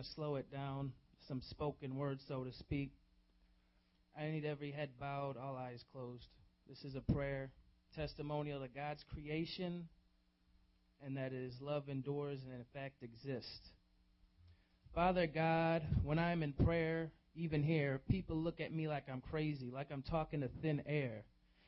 [0.00, 0.92] of slow it down,
[1.28, 2.90] some spoken words, so to speak.
[4.18, 6.26] I need every head bowed, all eyes closed.
[6.66, 7.50] This is a prayer,
[7.94, 9.88] testimonial to God's creation,
[11.04, 13.68] and that His love endures and in fact exists.
[14.94, 19.70] Father God, when I'm in prayer, even here, people look at me like I'm crazy,
[19.70, 21.24] like I'm talking to thin air.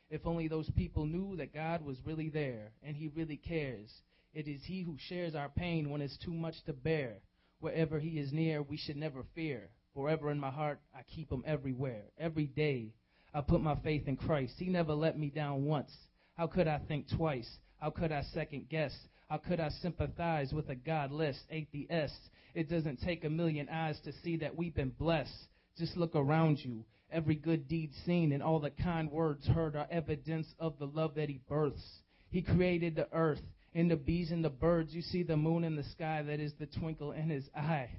[0.09, 3.93] If only those people knew that God was really there and He really cares.
[4.33, 7.19] It is He who shares our pain when it's too much to bear.
[7.63, 9.69] Wherever He is near, we should never fear.
[9.95, 12.03] Forever in my heart, I keep Him everywhere.
[12.19, 12.93] Every day,
[13.33, 14.55] I put my faith in Christ.
[14.59, 15.93] He never let me down once.
[16.35, 17.49] How could I think twice?
[17.77, 18.93] How could I second guess?
[19.29, 22.19] How could I sympathize with a godless atheist?
[22.53, 25.47] It doesn't take a million eyes to see that we've been blessed.
[25.79, 26.85] Just look around you.
[27.13, 31.15] Every good deed seen and all the kind words heard are evidence of the love
[31.15, 32.01] that He births.
[32.29, 33.43] He created the earth
[33.75, 34.93] and the bees and the birds.
[34.95, 37.91] You see the moon in the sky, that is the twinkle in His eye.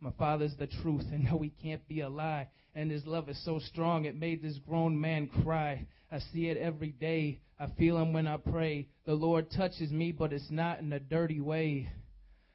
[0.00, 2.48] My Father's the truth, and no, He can't be a lie.
[2.74, 5.86] And His love is so strong, it made this grown man cry.
[6.10, 7.40] I see it every day.
[7.58, 8.88] I feel Him when I pray.
[9.04, 11.90] The Lord touches me, but it's not in a dirty way.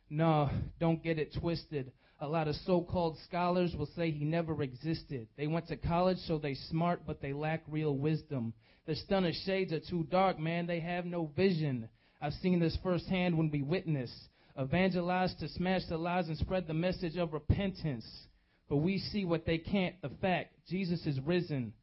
[0.10, 0.50] No,
[0.80, 1.92] don't get it twisted.
[2.20, 5.28] A lot of so-called scholars will say he never existed.
[5.36, 8.54] They went to college, so they smart, but they lack real wisdom.
[8.86, 10.68] The stunner shades are too dark, man.
[10.68, 11.90] They have no vision.
[12.24, 14.10] I've seen this firsthand when we witness,
[14.58, 18.06] evangelize to smash the lies and spread the message of repentance.
[18.70, 19.96] But we see what they can't.
[20.22, 21.74] Fact, Jesus is risen.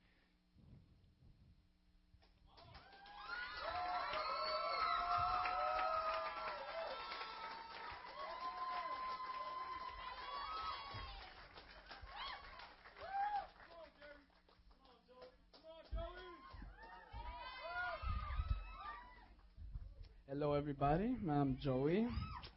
[20.61, 21.17] Everybody.
[21.27, 22.07] I'm Joey.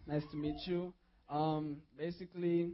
[0.06, 0.94] Nice to meet you.
[1.30, 2.74] Um, basically,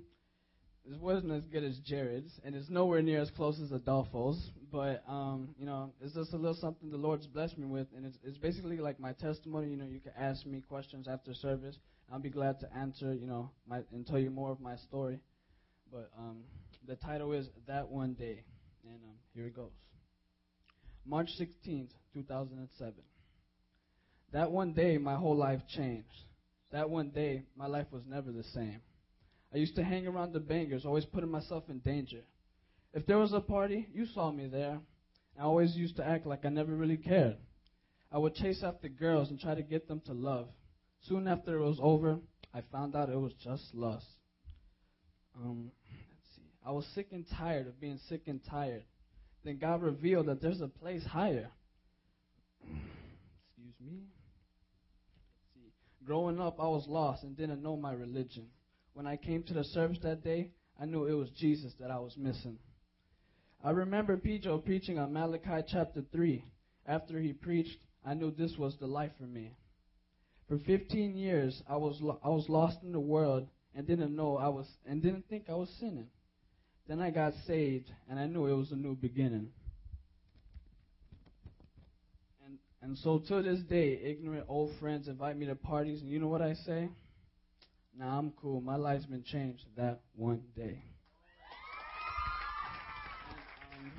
[0.84, 4.50] this wasn't as good as Jared's, and it's nowhere near as close as Adolfo's.
[4.72, 8.08] But um, you know, it's just a little something the Lord's blessed me with, and
[8.08, 9.70] it's, it's basically like my testimony.
[9.70, 11.78] You know, you can ask me questions after service.
[12.12, 13.14] I'll be glad to answer.
[13.14, 15.20] You know, my, and tell you more of my story.
[15.92, 16.38] But um,
[16.88, 18.45] the title is That One Day,
[18.84, 19.73] and um, here it goes.
[21.06, 22.95] March 16th, 2007.
[24.32, 26.08] That one day, my whole life changed.
[26.72, 28.82] That one day, my life was never the same.
[29.54, 32.22] I used to hang around the bangers, always putting myself in danger.
[32.94, 34.80] If there was a party, you saw me there.
[35.39, 37.38] I always used to act like I never really cared.
[38.12, 40.48] I would chase after girls and try to get them to love.
[41.08, 42.20] Soon after it was over,
[42.54, 44.06] I found out it was just lust.
[45.36, 46.52] Um, let's see.
[46.66, 48.84] I was sick and tired of being sick and tired.
[49.44, 51.50] Then God revealed that there's a place higher.
[52.62, 54.00] Excuse me.
[56.09, 58.47] Growing up, I was lost and didn't know my religion.
[58.93, 60.49] When I came to the service that day,
[60.81, 62.58] I knew it was Jesus that I was missing.
[63.64, 64.39] I remember P.
[64.39, 66.43] Joe preaching on Malachi chapter 3.
[66.87, 69.52] After he preached, I knew this was the life for me.
[70.47, 74.36] For 15 years, I was lo- I was lost in the world and didn't know
[74.36, 76.08] I was and didn't think I was sinning.
[76.87, 79.52] Then I got saved and I knew it was a new beginning.
[82.82, 86.28] And so to this day, ignorant old friends invite me to parties, and you know
[86.28, 86.90] what I say?
[87.98, 88.62] Nah, I'm cool.
[88.62, 90.82] My life's been changed that one day.
[93.76, 93.92] Um,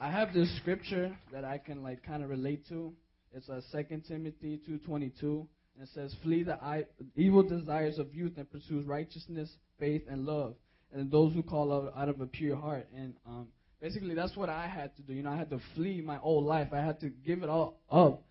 [0.00, 2.94] I have this scripture that I can like kind of relate to.
[3.34, 5.46] It's uh, Second Timothy two twenty two,
[5.76, 10.24] and it says, "Flee the I- evil desires of youth and pursue righteousness, faith, and
[10.24, 10.54] love,
[10.92, 13.48] and those who call out, out of a pure heart." And um,
[13.80, 15.12] basically, that's what I had to do.
[15.12, 16.68] You know, I had to flee my old life.
[16.72, 18.22] I had to give it all up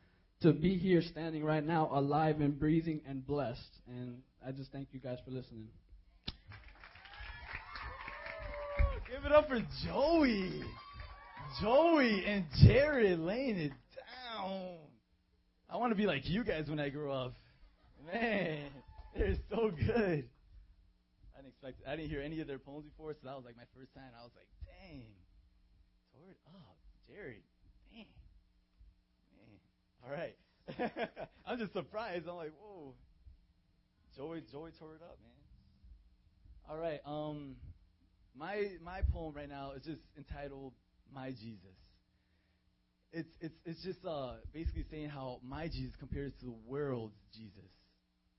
[0.42, 3.80] to be here, standing right now, alive and breathing and blessed.
[3.88, 5.68] And I just thank you guys for listening.
[9.10, 10.64] Give it up for Joey.
[11.62, 13.72] Joey and Jared laying it
[14.38, 14.78] down.
[15.70, 17.34] I want to be like you guys when I grow up.
[18.06, 18.70] Man,
[19.16, 20.30] they're so good.
[21.36, 21.82] I didn't expect.
[21.88, 24.12] I didn't hear any of their poems before, so that was like my first time.
[24.20, 25.04] I was like, dang,
[26.28, 26.78] it up,
[27.08, 27.44] Jared.
[27.92, 28.06] Dang,
[29.38, 29.60] man.
[30.04, 30.36] All right.
[31.46, 32.28] I'm just surprised.
[32.28, 32.94] I'm like, whoa.
[34.16, 35.40] Joey, Joey tore it up, man.
[36.70, 37.00] All right.
[37.06, 37.56] Um,
[38.36, 40.74] my my poem right now is just entitled
[41.14, 41.78] "My Jesus."
[43.12, 47.72] It's it's it's just uh basically saying how my Jesus compares to the world's Jesus.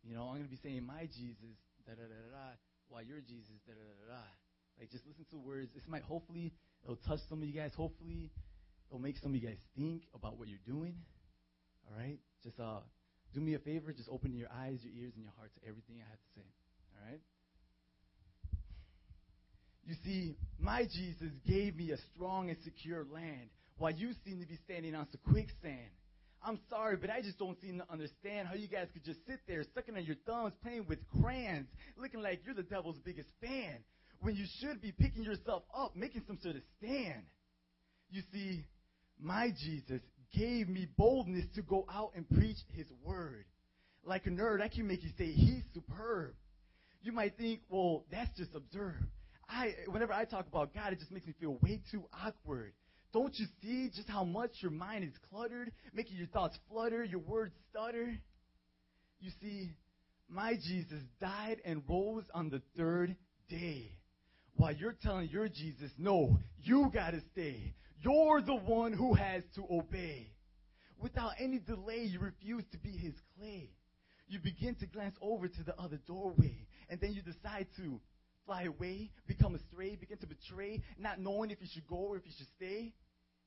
[0.04, 2.46] You know, I'm gonna be saying my Jesus da da da da da,
[2.88, 4.22] while your Jesus da da da da.
[4.78, 5.72] Like just listen to words.
[5.74, 6.52] This might hopefully
[6.84, 7.72] it'll touch some of you guys.
[7.76, 8.30] Hopefully
[8.88, 10.94] it'll make some of you guys think about what you're doing.
[11.88, 12.80] All right, just uh
[13.32, 15.96] do me a favor, just open your eyes, your ears, and your heart to everything
[15.98, 16.46] I have to say.
[16.96, 17.20] All right?
[19.86, 24.46] You see, my Jesus gave me a strong and secure land, while you seem to
[24.46, 25.90] be standing on some quicksand.
[26.42, 29.40] I'm sorry, but I just don't seem to understand how you guys could just sit
[29.46, 31.66] there sucking on your thumbs, playing with crayons,
[31.98, 33.76] looking like you're the devil's biggest fan,
[34.20, 37.22] when you should be picking yourself up, making some sort of stand.
[38.10, 38.64] You see,
[39.18, 40.00] my Jesus
[40.36, 43.44] gave me boldness to go out and preach his word.
[44.04, 46.34] Like a nerd, I can make you say, he's superb.
[47.02, 49.08] You might think, well, that's just absurd.
[49.48, 52.72] I, whenever I talk about God, it just makes me feel way too awkward.
[53.12, 57.20] Don't you see just how much your mind is cluttered, making your thoughts flutter, your
[57.20, 58.16] words stutter?
[59.18, 59.70] You see,
[60.28, 63.16] my Jesus died and rose on the third
[63.48, 63.90] day.
[64.56, 67.74] While you're telling your Jesus, no, you gotta stay.
[68.02, 70.32] You're the one who has to obey.
[70.98, 73.70] Without any delay, you refuse to be his clay.
[74.28, 78.00] You begin to glance over to the other doorway, and then you decide to
[78.46, 82.26] fly away, become astray, begin to betray, not knowing if you should go or if
[82.26, 82.92] you should stay,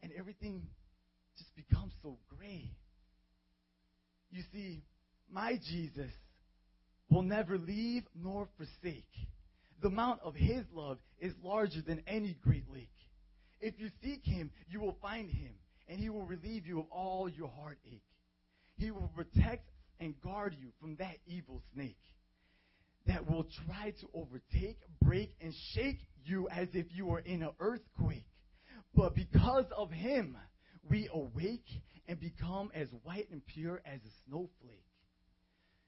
[0.01, 0.63] and everything
[1.37, 2.71] just becomes so gray.
[4.31, 4.83] You see,
[5.31, 6.11] my Jesus
[7.09, 9.05] will never leave nor forsake.
[9.83, 12.87] The amount of his love is larger than any great lake.
[13.59, 15.51] If you seek him, you will find him,
[15.89, 18.05] and he will relieve you of all your heartache.
[18.77, 19.69] He will protect
[19.99, 21.99] and guard you from that evil snake
[23.07, 27.51] that will try to overtake, break, and shake you as if you were in an
[27.59, 28.25] earthquake.
[28.95, 30.37] But because of him,
[30.89, 31.67] we awake
[32.07, 34.87] and become as white and pure as a snowflake.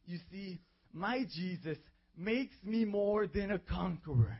[0.06, 0.60] You see,
[0.92, 1.78] my Jesus
[2.18, 4.40] makes me more than a conqueror.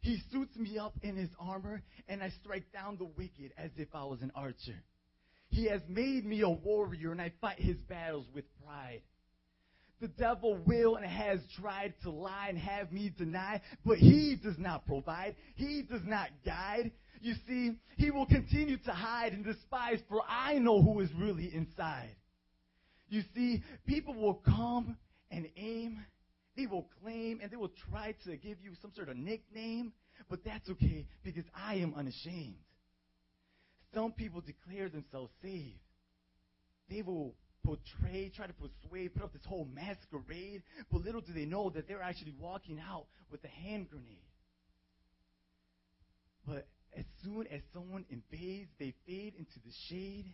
[0.00, 3.88] He suits me up in his armor, and I strike down the wicked as if
[3.94, 4.82] I was an archer.
[5.48, 9.02] He has made me a warrior, and I fight his battles with pride.
[10.00, 14.58] The devil will and has tried to lie and have me deny, but he does
[14.58, 15.36] not provide.
[15.56, 16.90] He does not guide.
[17.20, 21.54] You see, he will continue to hide and despise, for I know who is really
[21.54, 22.16] inside.
[23.10, 24.96] You see, people will come
[25.30, 25.98] and aim,
[26.56, 29.92] they will claim, and they will try to give you some sort of nickname,
[30.28, 32.56] but that's okay because I am unashamed.
[33.94, 35.78] Some people declare themselves saved.
[36.88, 41.44] They will portray, try to persuade, put up this whole masquerade, but little do they
[41.44, 44.18] know that they're actually walking out with a hand grenade.
[46.46, 46.66] But
[46.96, 50.26] as soon as someone invades, they fade into the shade,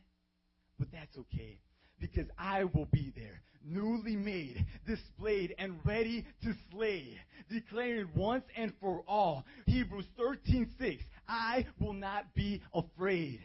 [0.79, 1.59] but that's okay.
[2.01, 7.19] Because I will be there, newly made, displayed, and ready to slay,
[7.51, 13.41] declaring once and for all, Hebrews 13:6, I will not be afraid.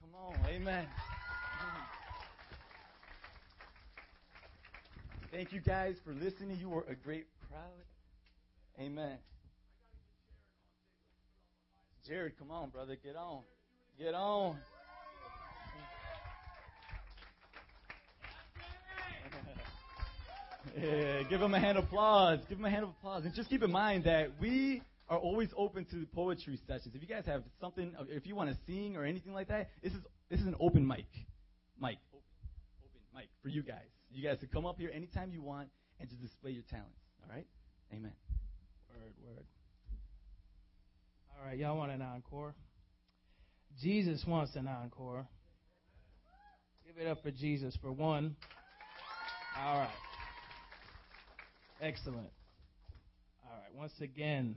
[0.00, 0.88] Come on, amen.
[5.30, 6.58] Thank you guys for listening.
[6.60, 7.86] You were a great crowd.
[8.78, 9.16] Amen.
[12.06, 12.96] Jared, come on, brother.
[13.02, 13.42] Get on.
[13.98, 14.58] Get on.
[20.80, 22.40] Yeah, give him a hand of applause.
[22.48, 23.24] Give him a hand of applause.
[23.24, 26.94] And just keep in mind that we are always open to poetry sessions.
[26.94, 29.92] If you guys have something, if you want to sing or anything like that, this
[29.92, 30.00] is
[30.30, 31.06] this is an open mic.
[31.80, 31.98] Mic.
[32.12, 32.24] Open,
[32.84, 33.88] open mic for you guys.
[34.10, 35.68] You guys can come up here anytime you want
[36.00, 36.98] and just display your talents.
[37.22, 37.46] All right?
[37.92, 38.12] Amen.
[38.88, 39.44] Word, word.
[41.38, 42.54] All right, y'all want an encore?
[43.80, 45.26] Jesus wants an encore.
[46.86, 48.36] Give it up for Jesus for one.
[49.58, 50.11] All right.
[51.82, 52.30] Excellent.
[53.44, 54.54] All right, once again,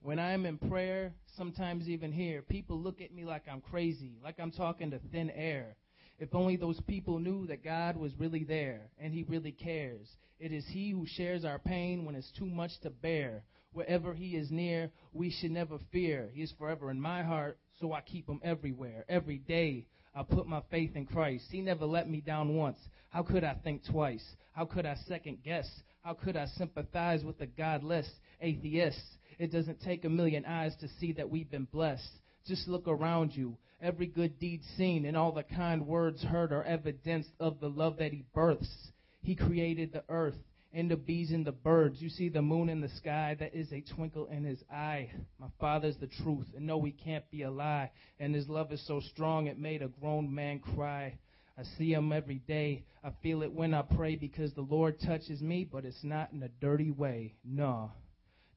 [0.00, 4.38] when I'm in prayer, sometimes even here, people look at me like I'm crazy, like
[4.38, 5.74] I'm talking to thin air.
[6.20, 10.06] If only those people knew that God was really there and He really cares.
[10.38, 13.42] It is He who shares our pain when it's too much to bear.
[13.72, 16.30] Wherever He is near, we should never fear.
[16.32, 19.04] He is forever in my heart, so I keep Him everywhere.
[19.08, 21.46] Every day, I put my faith in Christ.
[21.50, 22.78] He never let me down once.
[23.10, 24.24] How could I think twice?
[24.52, 25.68] How could I second guess?
[26.08, 28.08] How could I sympathize with the godless
[28.40, 29.18] atheist?
[29.38, 32.08] It doesn't take a million eyes to see that we've been blessed.
[32.46, 33.58] Just look around you.
[33.82, 37.98] Every good deed seen and all the kind words heard are evidence of the love
[37.98, 38.88] that He births.
[39.20, 40.38] He created the earth
[40.72, 42.00] and the bees and the birds.
[42.00, 45.10] You see the moon in the sky, that is a twinkle in His eye.
[45.38, 47.90] My Father's the truth, and no, He can't be a lie.
[48.18, 51.18] And His love is so strong it made a grown man cry.
[51.58, 52.84] I see him every day.
[53.02, 56.42] I feel it when I pray because the Lord touches me, but it's not in
[56.42, 57.34] a dirty way.
[57.44, 57.90] No.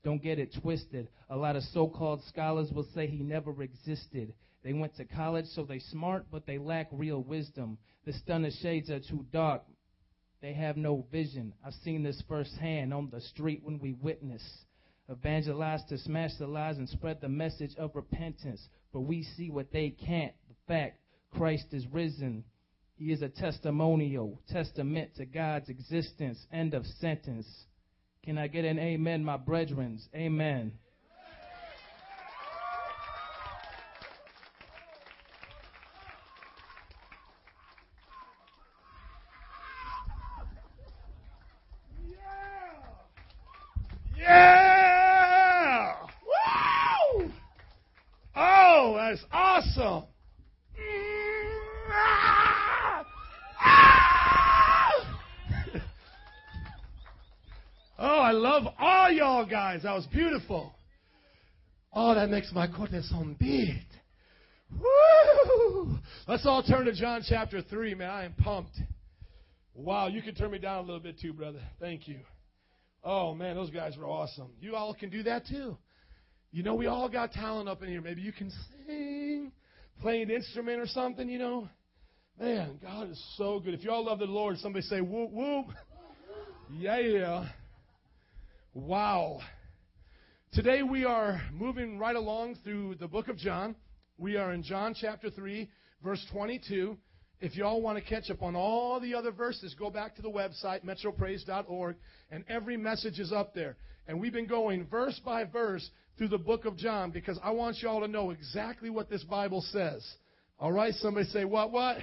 [0.03, 1.09] Don't get it twisted.
[1.29, 4.33] A lot of so called scholars will say he never existed.
[4.63, 7.79] They went to college, so they smart, but they lack real wisdom.
[8.05, 9.63] The stunner shades are too dark.
[10.41, 11.53] They have no vision.
[11.65, 14.43] I've seen this firsthand on the street when we witness
[15.11, 18.61] evangelize to smash the lies and spread the message of repentance.
[18.91, 20.33] For we see what they can't.
[20.47, 20.99] The fact
[21.31, 22.43] Christ is risen.
[23.03, 26.45] He is a testimonial, testament to God's existence.
[26.53, 27.47] End of sentence.
[28.23, 29.99] Can I get an amen, my brethren?
[30.13, 30.73] Amen.
[44.15, 45.95] Yeah!
[47.17, 47.31] Woo!
[48.35, 50.03] Oh, that's awesome.
[58.03, 59.11] Oh, I love all
[59.91, 60.73] That was beautiful.
[61.91, 63.83] Oh, that makes my corazón beat.
[64.71, 65.97] Woo!
[66.29, 68.09] Let's all turn to John chapter 3, man.
[68.09, 68.79] I am pumped.
[69.73, 71.59] Wow, you can turn me down a little bit too, brother.
[71.81, 72.19] Thank you.
[73.03, 74.51] Oh, man, those guys were awesome.
[74.61, 75.77] You all can do that too.
[76.53, 77.99] You know, we all got talent up in here.
[77.99, 78.49] Maybe you can
[78.87, 79.51] sing,
[79.99, 81.67] play an instrument or something, you know.
[82.39, 83.73] Man, God is so good.
[83.73, 85.65] If you all love the Lord, somebody say, whoop, whoop.
[86.71, 87.49] Yeah, yeah.
[88.73, 89.41] Wow.
[90.53, 93.73] Today we are moving right along through the book of John.
[94.17, 95.69] We are in John chapter 3,
[96.03, 96.97] verse 22.
[97.39, 100.29] If y'all want to catch up on all the other verses, go back to the
[100.29, 101.95] website, metropraise.org,
[102.31, 103.77] and every message is up there.
[104.09, 107.77] And we've been going verse by verse through the book of John because I want
[107.81, 110.05] y'all to know exactly what this Bible says.
[110.59, 110.93] All right?
[110.95, 111.95] Somebody say, what, what?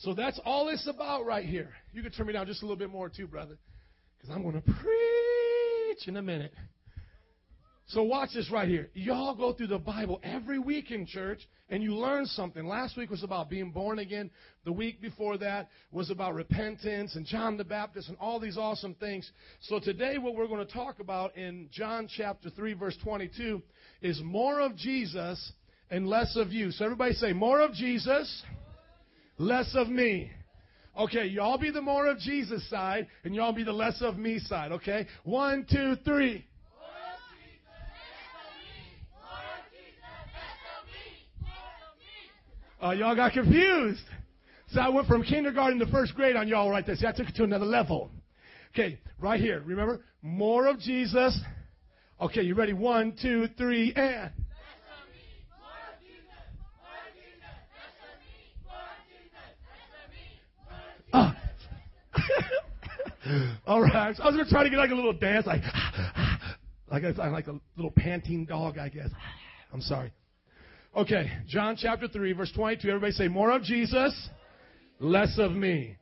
[0.00, 1.70] So that's all it's about right here.
[1.94, 3.56] You can turn me down just a little bit more, too, brother,
[4.18, 6.52] because I'm going to preach in a minute.
[7.88, 8.90] So watch this right here.
[8.94, 11.38] Y'all go through the Bible every week in church
[11.70, 12.66] and you learn something.
[12.66, 14.28] Last week was about being born again.
[14.64, 18.94] The week before that was about repentance and John the Baptist and all these awesome
[18.94, 19.30] things.
[19.60, 23.62] So today what we're going to talk about in John chapter 3 verse 22
[24.02, 25.52] is more of Jesus
[25.88, 26.72] and less of you.
[26.72, 28.42] So everybody say more of Jesus,
[29.38, 30.32] less of me.
[30.98, 34.40] Okay, y'all be the more of Jesus side and y'all be the less of me
[34.40, 35.06] side, okay?
[35.22, 36.46] One, two, three.
[42.82, 44.02] Uh, y'all got confused.
[44.68, 46.96] So I went from kindergarten to first grade on y'all right there.
[46.96, 48.10] See, I took it to another level.
[48.72, 49.62] Okay, right here.
[49.64, 50.04] Remember?
[50.22, 51.38] More of Jesus.
[52.20, 52.72] Okay, you ready?
[52.72, 54.30] One, two, three, and.
[61.12, 61.36] Ah.
[63.66, 64.14] All right.
[64.16, 65.62] So I was going to try to get like a little dance, like,
[66.90, 69.08] like I like a little panting dog, I guess.
[69.72, 70.12] I'm sorry.
[70.96, 72.88] Okay, John chapter 3, verse 22.
[72.88, 74.30] Everybody say, More of Jesus,
[74.98, 75.94] less of me.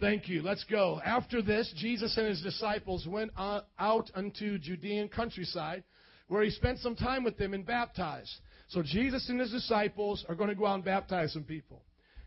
[0.00, 0.40] Thank you.
[0.40, 1.02] Let's go.
[1.04, 5.84] After this, Jesus and his disciples went out unto Judean countryside,
[6.28, 8.32] where he spent some time with them and baptized.
[8.68, 11.82] So Jesus and his disciples are going to go out and baptize some people.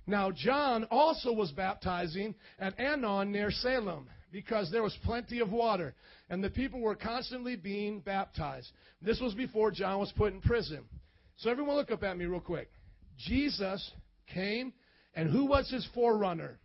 [0.06, 5.96] Now, John also was baptizing at Aenon near Salem because there was plenty of water,
[6.30, 8.72] and the people were constantly being baptized.
[9.02, 10.84] This was before John was put in prison.
[11.38, 12.70] So everyone look up at me real quick.
[13.18, 13.92] Jesus
[14.34, 14.74] came,
[15.14, 16.60] and who was his forerunner?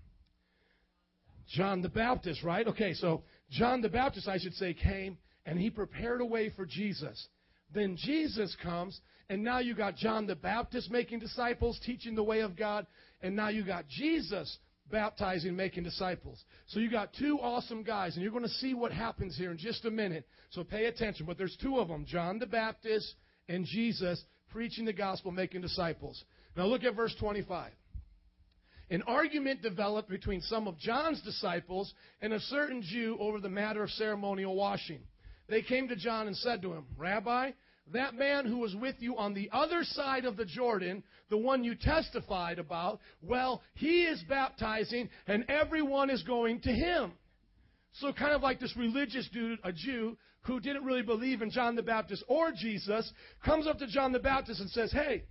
[1.49, 2.67] John the Baptist, right?
[2.67, 6.65] Okay, so John the Baptist, I should say, came, and he prepared a way for
[6.65, 7.29] Jesus.
[7.73, 12.41] Then Jesus comes, and now you got John the Baptist making disciples, teaching the way
[12.41, 12.87] of God,
[13.21, 14.59] and now you got Jesus
[14.91, 16.43] baptizing, making disciples.
[16.67, 19.59] So you got two awesome guys, and you're going to see what happens here in
[19.59, 20.27] just a minute.
[20.51, 21.27] So pay attention.
[21.27, 23.15] But there's two of them, John the Baptist
[23.49, 26.23] and Jesus, preaching the gospel, making disciples.
[26.57, 27.73] Now look at verse 25.
[28.91, 33.85] An argument developed between some of John's disciples and a certain Jew over the matter
[33.85, 35.01] of ceremonial washing.
[35.49, 37.53] They came to John and said to him, Rabbi,
[37.93, 41.65] that man who was with you on the other side of the Jordan, the one
[41.65, 47.13] you testified about, well, he is baptizing and everyone is going to him.
[47.95, 51.77] So kind of like this religious dude, a Jew, who didn't really believe in John
[51.77, 53.13] the Baptist or Jesus,
[53.45, 55.25] comes up to John the Baptist and says, Hey,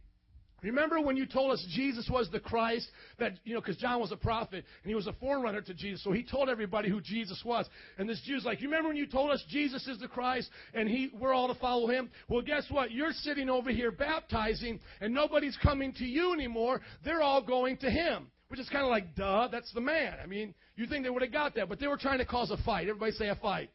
[0.62, 2.88] Remember when you told us Jesus was the Christ?
[3.18, 6.04] That, you know, because John was a prophet and he was a forerunner to Jesus.
[6.04, 7.68] So he told everybody who Jesus was.
[7.98, 10.90] And this Jew's like, You remember when you told us Jesus is the Christ and
[10.90, 12.10] he, we're all to follow him?
[12.28, 12.92] Well, guess what?
[12.92, 16.82] You're sitting over here baptizing and nobody's coming to you anymore.
[17.06, 18.28] They're all going to him.
[18.50, 20.16] Which is kind of like, duh, that's the man.
[20.22, 22.50] I mean, you think they would have got that, but they were trying to cause
[22.52, 22.88] a fight.
[22.88, 23.70] Everybody say a fight.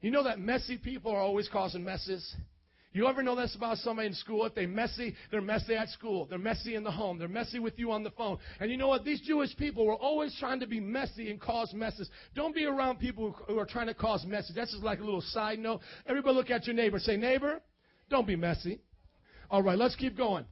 [0.00, 2.34] You know that messy people are always causing messes?
[2.92, 4.44] You ever know this about somebody in school?
[4.46, 6.26] If they messy, they're messy at school.
[6.26, 7.18] They're messy in the home.
[7.18, 8.38] They're messy with you on the phone.
[8.58, 9.04] And you know what?
[9.04, 12.08] These Jewish people were always trying to be messy and cause messes.
[12.34, 14.56] Don't be around people who are trying to cause messes.
[14.56, 15.82] That's just like a little side note.
[16.06, 16.98] Everybody look at your neighbor.
[16.98, 17.60] Say, neighbor,
[18.08, 18.80] don't be messy.
[19.50, 20.46] All right, let's keep going.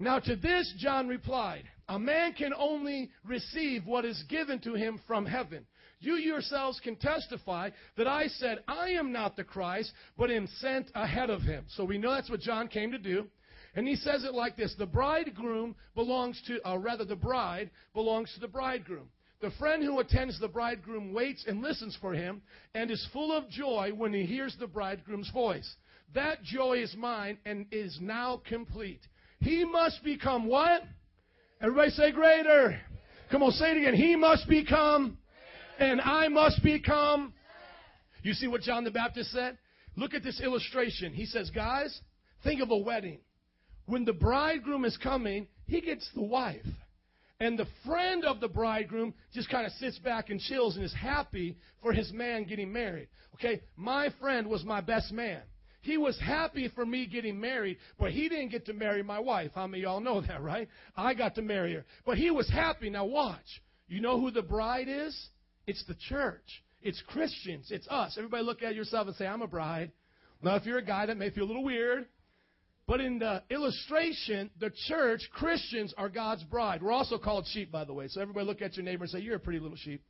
[0.00, 4.98] Now to this, John replied, a man can only receive what is given to him
[5.06, 5.66] from heaven.
[6.00, 7.68] You yourselves can testify
[7.98, 11.66] that I said, I am not the Christ, but am sent ahead of him.
[11.68, 13.26] So we know that's what John came to do.
[13.74, 18.32] And he says it like this The bridegroom belongs to, or rather, the bride belongs
[18.34, 19.10] to the bridegroom.
[19.42, 22.40] The friend who attends the bridegroom waits and listens for him
[22.74, 25.70] and is full of joy when he hears the bridegroom's voice.
[26.14, 29.02] That joy is mine and is now complete.
[29.40, 30.84] He must become what?
[31.62, 32.80] Everybody say greater.
[33.30, 33.94] Come on, say it again.
[33.94, 35.16] He must become
[35.78, 37.32] and I must become.
[38.24, 39.58] You see what John the Baptist said?
[39.96, 41.12] Look at this illustration.
[41.12, 42.00] He says, Guys,
[42.42, 43.20] think of a wedding.
[43.86, 46.66] When the bridegroom is coming, he gets the wife.
[47.38, 50.94] And the friend of the bridegroom just kind of sits back and chills and is
[50.94, 53.06] happy for his man getting married.
[53.34, 55.42] Okay, my friend was my best man.
[55.82, 59.50] He was happy for me getting married, but he didn't get to marry my wife.
[59.54, 60.68] How many of y'all know that, right?
[60.96, 61.84] I got to marry her.
[62.06, 62.88] But he was happy.
[62.88, 63.62] Now watch.
[63.88, 65.28] You know who the bride is?
[65.66, 66.62] It's the church.
[66.82, 67.68] It's Christians.
[67.70, 68.14] It's us.
[68.16, 69.90] Everybody look at yourself and say, I'm a bride.
[70.40, 72.06] Now, if you're a guy, that may feel a little weird.
[72.86, 76.82] But in the illustration, the church, Christians are God's bride.
[76.82, 78.08] We're also called sheep, by the way.
[78.08, 80.02] So everybody look at your neighbor and say, You're a pretty little sheep.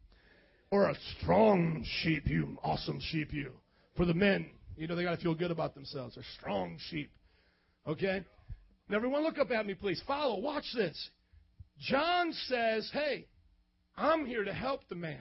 [0.70, 3.52] Or a strong sheep, you awesome sheep, you.
[3.96, 6.14] For the men, you know, they got to feel good about themselves.
[6.14, 7.10] They're strong sheep.
[7.86, 8.24] Okay?
[8.88, 10.02] Now, everyone look up at me, please.
[10.06, 10.40] Follow.
[10.40, 11.10] Watch this.
[11.78, 13.26] John says, Hey,
[13.96, 15.18] I'm here to help the man.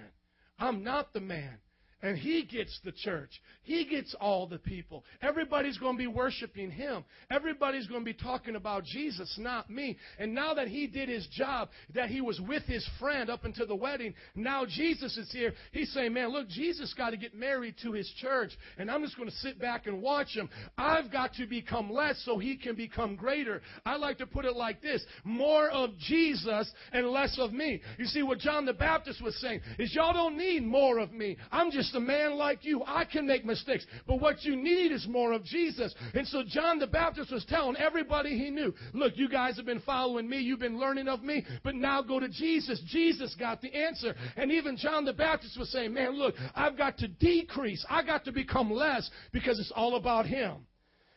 [0.59, 1.57] I'm not the man.
[2.01, 3.29] And he gets the church.
[3.61, 5.05] He gets all the people.
[5.21, 7.03] Everybody's going to be worshiping him.
[7.29, 9.97] Everybody's going to be talking about Jesus, not me.
[10.17, 13.67] And now that he did his job, that he was with his friend up until
[13.67, 15.53] the wedding, now Jesus is here.
[15.71, 18.51] He's saying, man, look, Jesus got to get married to his church.
[18.79, 20.49] And I'm just going to sit back and watch him.
[20.79, 23.61] I've got to become less so he can become greater.
[23.85, 27.79] I like to put it like this more of Jesus and less of me.
[27.99, 31.37] You see, what John the Baptist was saying is, y'all don't need more of me.
[31.51, 32.83] I'm just just a man like you.
[32.85, 33.85] I can make mistakes.
[34.07, 35.93] But what you need is more of Jesus.
[36.13, 39.81] And so John the Baptist was telling everybody he knew, look, you guys have been
[39.81, 40.39] following me.
[40.39, 41.45] You've been learning of me.
[41.63, 42.81] But now go to Jesus.
[42.87, 44.15] Jesus got the answer.
[44.35, 47.85] And even John the Baptist was saying, man, look, I've got to decrease.
[47.89, 50.65] I got to become less because it's all about him.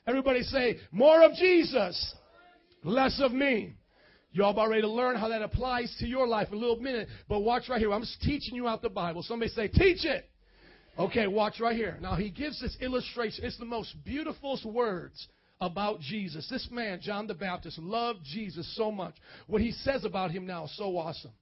[0.07, 2.15] Everybody say, more of Jesus,
[2.83, 3.75] less of me.
[4.33, 7.09] Y'all about ready to learn how that applies to your life in a little minute.
[7.29, 7.93] But watch right here.
[7.93, 9.23] I'm just teaching you out the Bible.
[9.23, 10.29] Somebody say, teach it.
[10.99, 11.99] Okay, watch right here.
[12.01, 13.45] Now, he gives this illustration.
[13.45, 15.27] It's the most beautiful words
[15.61, 16.49] about Jesus.
[16.49, 19.15] This man, John the Baptist, loved Jesus so much.
[19.47, 21.33] What he says about him now is so awesome.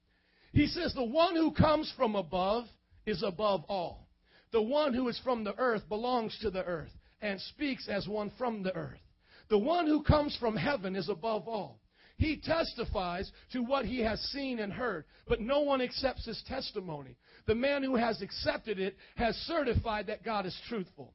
[0.52, 2.64] He says, The one who comes from above
[3.04, 4.08] is above all.
[4.52, 8.30] The one who is from the earth belongs to the earth and speaks as one
[8.38, 9.00] from the earth.
[9.48, 11.81] The one who comes from heaven is above all.
[12.22, 17.16] He testifies to what he has seen and heard, but no one accepts his testimony.
[17.46, 21.14] The man who has accepted it has certified that God is truthful.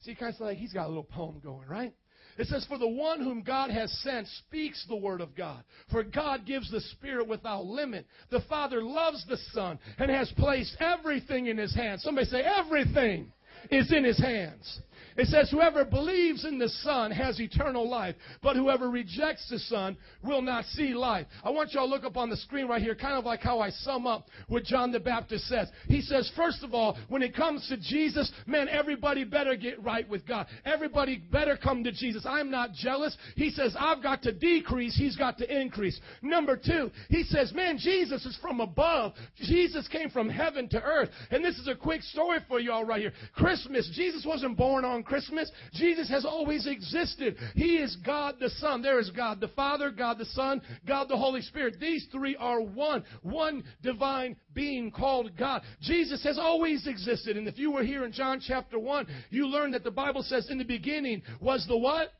[0.00, 1.94] See, kind of like he's got a little poem going, right?
[2.38, 5.62] It says, For the one whom God has sent speaks the word of God.
[5.92, 8.06] For God gives the Spirit without limit.
[8.32, 12.02] The Father loves the Son and has placed everything in his hands.
[12.02, 13.32] Somebody say, Everything
[13.70, 14.80] is in his hands.
[15.18, 19.96] It says, Whoever believes in the Son has eternal life, but whoever rejects the Son
[20.22, 21.26] will not see life.
[21.42, 23.58] I want y'all to look up on the screen right here, kind of like how
[23.58, 25.68] I sum up what John the Baptist says.
[25.88, 30.08] He says, First of all, when it comes to Jesus, man, everybody better get right
[30.08, 30.46] with God.
[30.64, 32.24] Everybody better come to Jesus.
[32.24, 33.16] I'm not jealous.
[33.34, 36.00] He says, I've got to decrease, he's got to increase.
[36.22, 39.14] Number two, he says, Man, Jesus is from above.
[39.36, 41.10] Jesus came from heaven to earth.
[41.32, 43.12] And this is a quick story for y'all right here.
[43.34, 45.50] Christmas, Jesus wasn't born on Christmas.
[45.72, 47.36] Jesus has always existed.
[47.54, 48.82] He is God the Son.
[48.82, 51.76] There is God the Father, God the Son, God the Holy Spirit.
[51.80, 55.62] These three are one, one divine being called God.
[55.80, 57.36] Jesus has always existed.
[57.36, 60.48] And if you were here in John chapter 1, you learned that the Bible says
[60.50, 62.12] in the beginning was the what?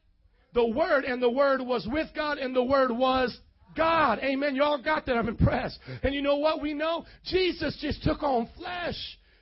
[0.55, 3.38] The Word, and the Word was with God, and the Word was
[3.77, 4.18] God.
[4.20, 4.57] Amen.
[4.57, 5.16] Y'all got that.
[5.16, 5.79] I'm impressed.
[6.03, 7.05] And you know what we know?
[7.24, 8.96] Jesus just took on flesh.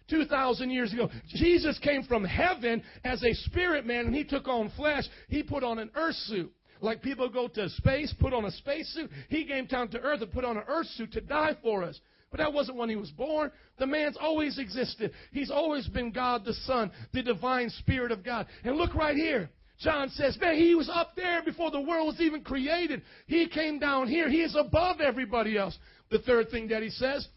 [0.09, 1.09] 2,000 years ago.
[1.29, 5.05] Jesus came from heaven as a spirit man and he took on flesh.
[5.29, 6.53] He put on an earth suit.
[6.81, 9.11] Like people go to space, put on a space suit.
[9.29, 11.99] He came down to earth and put on an earth suit to die for us.
[12.31, 13.51] But that wasn't when he was born.
[13.79, 15.13] The man's always existed.
[15.33, 18.47] He's always been God the Son, the divine Spirit of God.
[18.65, 19.49] And look right here.
[19.79, 23.03] John says, man, he was up there before the world was even created.
[23.27, 24.29] He came down here.
[24.29, 25.79] He is above everybody else.
[26.11, 27.29] The third thing that he says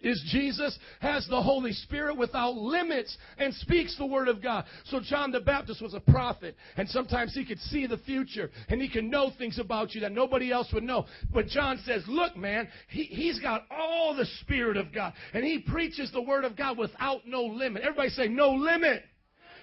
[0.00, 4.64] is Jesus has the Holy Spirit without limits and speaks the Word of God.
[4.86, 8.80] So John the Baptist was a prophet, and sometimes he could see the future, and
[8.80, 11.06] he can know things about you that nobody else would know.
[11.32, 15.58] But John says, look, man, he, he's got all the Spirit of God, and he
[15.58, 17.82] preaches the Word of God without no limit.
[17.82, 19.02] Everybody say, no limit.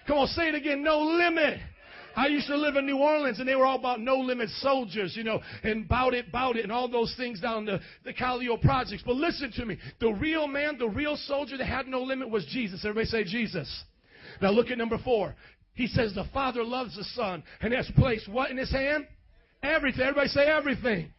[0.08, 1.60] Come on, say it again, no limit.
[2.16, 5.16] I used to live in New Orleans and they were all about no limit soldiers,
[5.16, 8.62] you know, and bout it, bout it, and all those things down the, the Calliope
[8.64, 9.04] projects.
[9.06, 9.78] But listen to me.
[10.00, 12.86] The real man, the real soldier that had no limit was Jesus.
[12.86, 13.84] Everybody say Jesus.
[14.42, 15.36] Now look at number four.
[15.74, 19.06] He says the Father loves the Son and has placed what in his hand?
[19.62, 20.02] Everything.
[20.02, 21.12] Everybody say everything.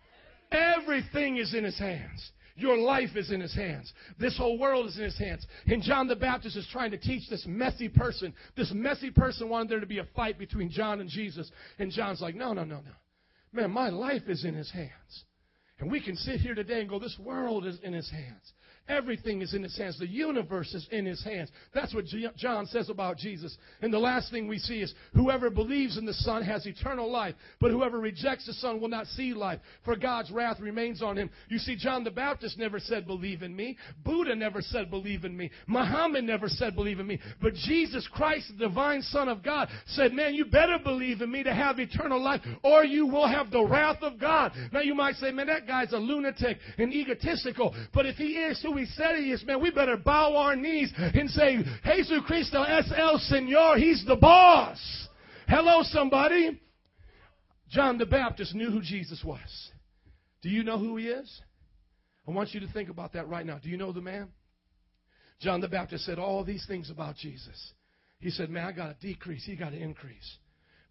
[0.50, 2.30] Everything is in his hands.
[2.56, 3.92] Your life is in his hands.
[4.18, 5.46] This whole world is in his hands.
[5.66, 8.32] And John the Baptist is trying to teach this messy person.
[8.56, 11.50] This messy person wanted there to be a fight between John and Jesus.
[11.78, 12.92] And John's like, no, no, no, no.
[13.52, 15.24] Man, my life is in his hands.
[15.78, 18.52] And we can sit here today and go, this world is in his hands.
[18.88, 19.98] Everything is in his hands.
[19.98, 21.50] The universe is in his hands.
[21.74, 22.04] That's what
[22.36, 23.56] John says about Jesus.
[23.82, 27.34] And the last thing we see is whoever believes in the Son has eternal life,
[27.60, 31.30] but whoever rejects the Son will not see life, for God's wrath remains on him.
[31.48, 33.76] You see, John the Baptist never said, Believe in me.
[34.04, 35.50] Buddha never said, Believe in me.
[35.66, 37.18] Muhammad never said, Believe in me.
[37.42, 41.42] But Jesus Christ, the divine Son of God, said, Man, you better believe in me
[41.42, 44.52] to have eternal life, or you will have the wrath of God.
[44.72, 47.74] Now you might say, Man, that guy's a lunatic and egotistical.
[47.92, 50.92] But if he is who he said he is, man, we better bow our knees
[50.96, 53.78] and say, Jesus Cristo es el Señor.
[53.78, 54.78] He's the boss.
[55.48, 56.60] Hello, somebody.
[57.70, 59.70] John the Baptist knew who Jesus was.
[60.42, 61.40] Do you know who he is?
[62.26, 63.58] I want you to think about that right now.
[63.58, 64.28] Do you know the man?
[65.40, 67.72] John the Baptist said all these things about Jesus.
[68.18, 70.38] He said, Man, I got to decrease, he got to increase.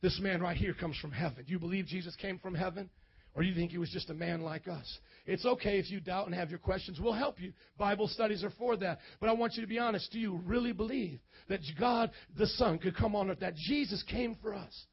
[0.01, 1.43] This man right here comes from heaven.
[1.45, 2.89] Do you believe Jesus came from heaven?
[3.35, 4.99] Or do you think he was just a man like us?
[5.25, 6.99] It's okay if you doubt and have your questions.
[7.01, 7.51] We'll help you.
[7.77, 8.99] Bible studies are for that.
[9.19, 10.09] But I want you to be honest.
[10.11, 11.19] Do you really believe
[11.49, 14.85] that God the Son could come on earth, that Jesus came for us?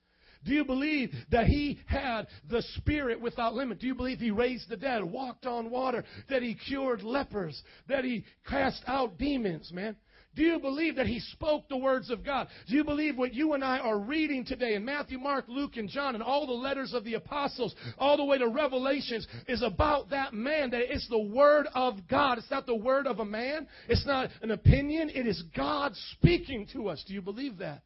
[0.45, 3.79] Do you believe that he had the spirit without limit?
[3.79, 8.05] Do you believe he raised the dead, walked on water, that he cured lepers, that
[8.05, 9.95] he cast out demons, man?
[10.35, 12.49] Do you believe that he spoke the words of God?
[12.66, 15.90] Do you believe what you and I are reading today in Matthew, Mark, Luke, and
[15.90, 20.09] John, and all the letters of the apostles, all the way to Revelations, is about
[20.09, 20.71] that man?
[20.71, 22.38] That it's the word of God.
[22.38, 23.66] It's not the word of a man.
[23.88, 25.11] It's not an opinion.
[25.11, 27.05] It is God speaking to us.
[27.07, 27.83] Do you believe that?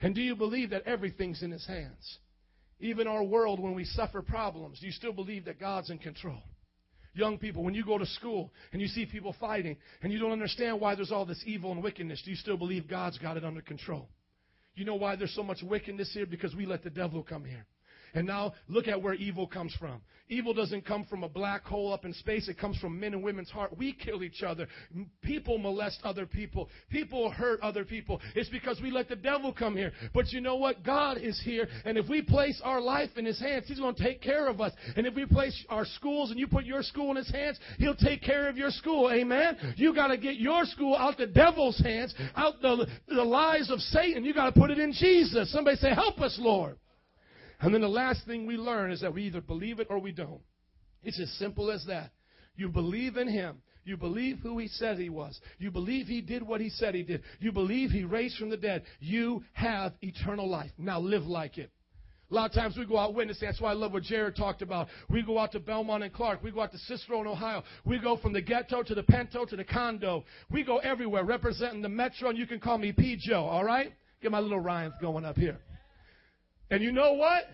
[0.00, 2.18] And do you believe that everything's in his hands?
[2.80, 6.42] Even our world, when we suffer problems, do you still believe that God's in control?
[7.18, 10.30] Young people, when you go to school and you see people fighting and you don't
[10.30, 13.44] understand why there's all this evil and wickedness, do you still believe God's got it
[13.44, 14.08] under control?
[14.76, 16.26] You know why there's so much wickedness here?
[16.26, 17.66] Because we let the devil come here.
[18.14, 20.00] And now look at where evil comes from.
[20.30, 22.48] Evil doesn't come from a black hole up in space.
[22.48, 23.76] It comes from men and women's heart.
[23.78, 24.68] We kill each other.
[25.22, 26.68] People molest other people.
[26.90, 28.20] People hurt other people.
[28.34, 29.92] It's because we let the devil come here.
[30.12, 30.84] But you know what?
[30.84, 31.66] God is here.
[31.86, 34.60] And if we place our life in his hands, he's going to take care of
[34.60, 34.72] us.
[34.96, 37.96] And if we place our schools and you put your school in his hands, he'll
[37.96, 39.10] take care of your school.
[39.10, 39.56] Amen?
[39.76, 43.80] You got to get your school out the devil's hands, out the, the lies of
[43.80, 44.24] Satan.
[44.24, 45.50] You got to put it in Jesus.
[45.50, 46.76] Somebody say, help us, Lord.
[47.60, 50.12] And then the last thing we learn is that we either believe it or we
[50.12, 50.40] don't.
[51.02, 52.10] It's as simple as that.
[52.56, 53.62] You believe in Him.
[53.84, 55.40] You believe who He said He was.
[55.58, 57.22] You believe He did what He said He did.
[57.40, 58.82] You believe He raised from the dead.
[59.00, 60.70] You have eternal life.
[60.78, 61.70] Now live like it.
[62.30, 63.48] A lot of times we go out witnessing.
[63.48, 64.88] That's why I love what Jared talked about.
[65.08, 66.42] We go out to Belmont and Clark.
[66.42, 67.64] We go out to Cicero in Ohio.
[67.86, 70.24] We go from the ghetto to the Pento to the condo.
[70.50, 73.16] We go everywhere representing the Metro, and you can call me P.
[73.18, 73.94] Joe, all right?
[74.20, 75.58] Get my little rhymes going up here.
[76.70, 77.44] And you know what?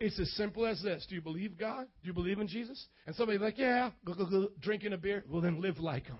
[0.00, 1.06] It's as simple as this.
[1.08, 1.86] Do you believe God?
[2.02, 2.86] Do you believe in Jesus?
[3.06, 5.24] And somebody's like, yeah, go, go, go, drinking a beer.
[5.28, 6.18] Well, then live like him.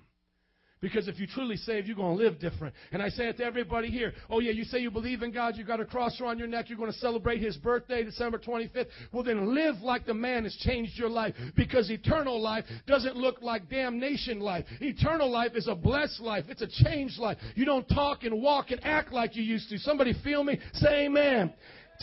[0.82, 2.74] Because if you truly saved, you're going to live different.
[2.90, 4.12] And I say it to everybody here.
[4.28, 5.56] Oh, yeah, you say you believe in God.
[5.56, 6.68] You've got a cross around your neck.
[6.68, 8.88] You're going to celebrate His birthday, December 25th.
[9.12, 11.34] Well, then live like the man has changed your life.
[11.54, 14.64] Because eternal life doesn't look like damnation life.
[14.80, 16.46] Eternal life is a blessed life.
[16.48, 17.38] It's a changed life.
[17.54, 19.78] You don't talk and walk and act like you used to.
[19.78, 20.58] Somebody feel me?
[20.74, 21.54] Say amen.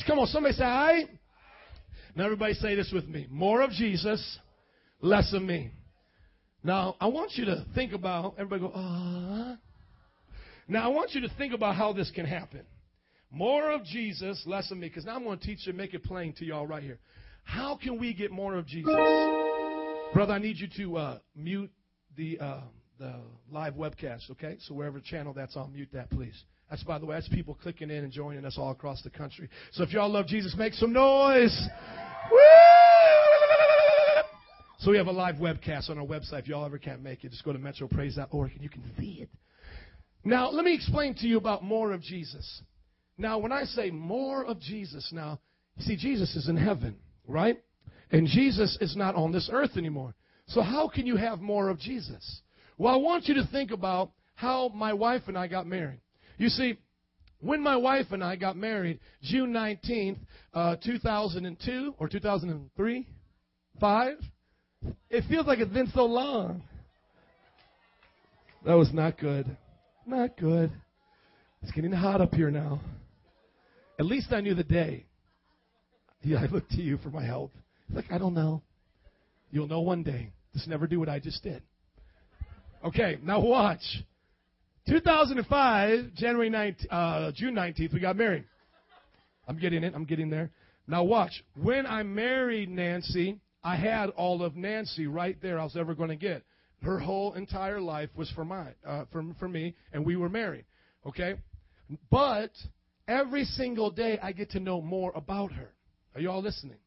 [0.08, 1.08] Come on, somebody say, right.
[2.16, 3.28] Now everybody say this with me.
[3.30, 4.40] More of Jesus,
[5.02, 5.72] less of me.
[6.64, 9.58] Now, I want you to think about, everybody go, ah.
[10.68, 12.62] Now, I want you to think about how this can happen.
[13.32, 14.88] More of Jesus, less of me.
[14.88, 17.00] Because now I'm going to teach you, make it plain to y'all right here.
[17.44, 18.94] How can we get more of Jesus?
[20.14, 21.72] Brother, I need you to uh, mute
[22.18, 22.62] the, uh,
[23.00, 23.16] the
[23.52, 24.58] live webcast, okay?
[24.68, 26.44] So wherever channel that's on, mute that, please.
[26.70, 29.50] That's, by the way, that's people clicking in and joining us all across the country.
[29.72, 31.68] So if y'all love Jesus, make some noise.
[34.80, 36.40] So we have a live webcast on our website.
[36.40, 39.30] If y'all ever can't make it, just go to metropraise.org and you can see it.
[40.24, 42.62] Now, let me explain to you about more of Jesus.
[43.18, 45.40] Now, when I say more of Jesus, now,
[45.80, 46.96] see, Jesus is in heaven,
[47.28, 47.62] right?
[48.12, 50.16] And Jesus is not on this earth anymore.
[50.48, 52.42] So how can you have more of Jesus?
[52.78, 56.00] Well, I want you to think about how my wife and I got married.
[56.40, 56.78] You see,
[57.42, 60.18] when my wife and I got married, June 19th,
[60.54, 63.08] uh, 2002 or 2003,
[63.80, 64.14] 5,
[65.10, 66.64] it feels like it's been so long.
[68.66, 69.56] That was not good.
[70.08, 70.72] Not good.
[71.62, 72.80] It's getting hot up here now.
[74.00, 75.06] At least I knew the day.
[76.22, 77.52] Yeah, I look to you for my help.
[77.88, 78.62] It's like, I don't know.
[79.52, 80.32] You'll know one day.
[80.54, 81.62] Just never do what I just did.
[82.84, 83.82] Okay, now watch.
[84.90, 88.46] 2005, January 19, uh, June 19th, we got married.
[89.48, 89.94] I'm getting it.
[89.96, 90.50] I'm getting there.
[90.88, 91.44] Now watch.
[91.56, 96.10] When I married Nancy, I had all of Nancy right there I was ever going
[96.10, 96.44] to get.
[96.82, 100.66] Her whole entire life was for my, uh, for, for me, and we were married.
[101.06, 101.36] Okay?
[102.10, 102.52] But
[103.08, 105.70] every single day I get to know more about her.
[106.16, 106.78] Are you all listening?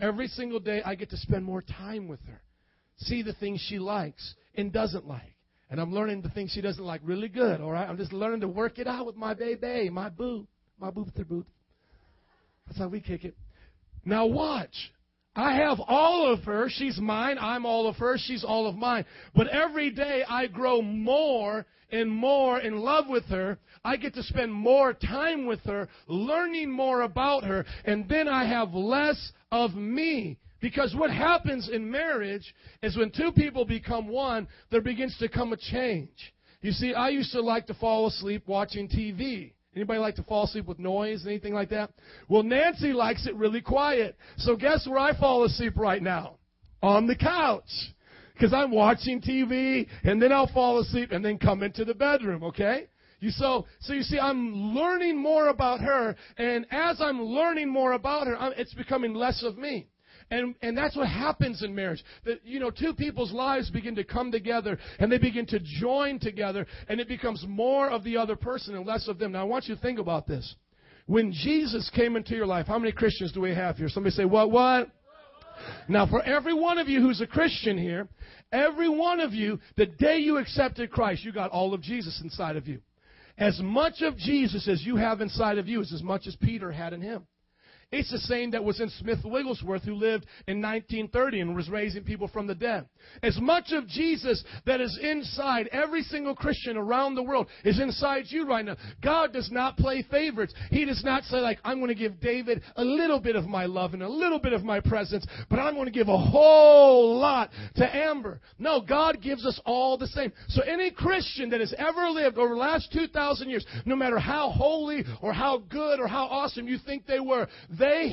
[0.00, 2.42] Every single day I get to spend more time with her.
[2.96, 5.33] See the things she likes and doesn't like.
[5.74, 7.88] And I'm learning the things she doesn't like really good, all right?
[7.88, 10.46] I'm just learning to work it out with my baby, my boo,
[10.78, 11.48] my boopster boot.
[12.64, 13.34] That's how we kick it.
[14.04, 14.92] Now watch.
[15.34, 16.68] I have all of her.
[16.68, 17.38] She's mine.
[17.40, 18.16] I'm all of her.
[18.16, 19.04] She's all of mine.
[19.34, 23.58] But every day I grow more and more in love with her.
[23.84, 28.44] I get to spend more time with her, learning more about her, and then I
[28.44, 30.38] have less of me.
[30.64, 35.52] Because what happens in marriage is when two people become one, there begins to come
[35.52, 36.32] a change.
[36.62, 39.52] You see, I used to like to fall asleep watching TV.
[39.76, 41.90] Anybody like to fall asleep with noise, anything like that?
[42.30, 44.16] Well, Nancy likes it really quiet.
[44.38, 46.38] So guess where I fall asleep right now?
[46.82, 47.68] On the couch.
[48.32, 52.42] Because I'm watching TV, and then I'll fall asleep and then come into the bedroom,
[52.42, 52.86] okay?
[53.20, 57.92] You so so you see, I'm learning more about her, and as I'm learning more
[57.92, 59.88] about her, I'm, it's becoming less of me.
[60.30, 62.02] And, and that's what happens in marriage.
[62.24, 66.18] That, you know, two people's lives begin to come together and they begin to join
[66.18, 69.32] together and it becomes more of the other person and less of them.
[69.32, 70.54] Now, I want you to think about this.
[71.06, 73.88] When Jesus came into your life, how many Christians do we have here?
[73.88, 74.90] Somebody say, what, what?
[75.88, 78.08] Now, for every one of you who's a Christian here,
[78.50, 82.56] every one of you, the day you accepted Christ, you got all of Jesus inside
[82.56, 82.80] of you.
[83.36, 86.70] As much of Jesus as you have inside of you is as much as Peter
[86.72, 87.26] had in him.
[87.94, 92.02] It's the same that was in Smith Wigglesworth, who lived in 1930 and was raising
[92.02, 92.88] people from the dead.
[93.22, 98.24] As much of Jesus that is inside every single Christian around the world is inside
[98.28, 98.76] you right now.
[99.00, 100.52] God does not play favorites.
[100.70, 103.66] He does not say, like, I'm going to give David a little bit of my
[103.66, 107.16] love and a little bit of my presence, but I'm going to give a whole
[107.20, 108.40] lot to Amber.
[108.58, 110.32] No, God gives us all the same.
[110.48, 114.50] So any Christian that has ever lived over the last 2,000 years, no matter how
[114.50, 117.46] holy or how good or how awesome you think they were,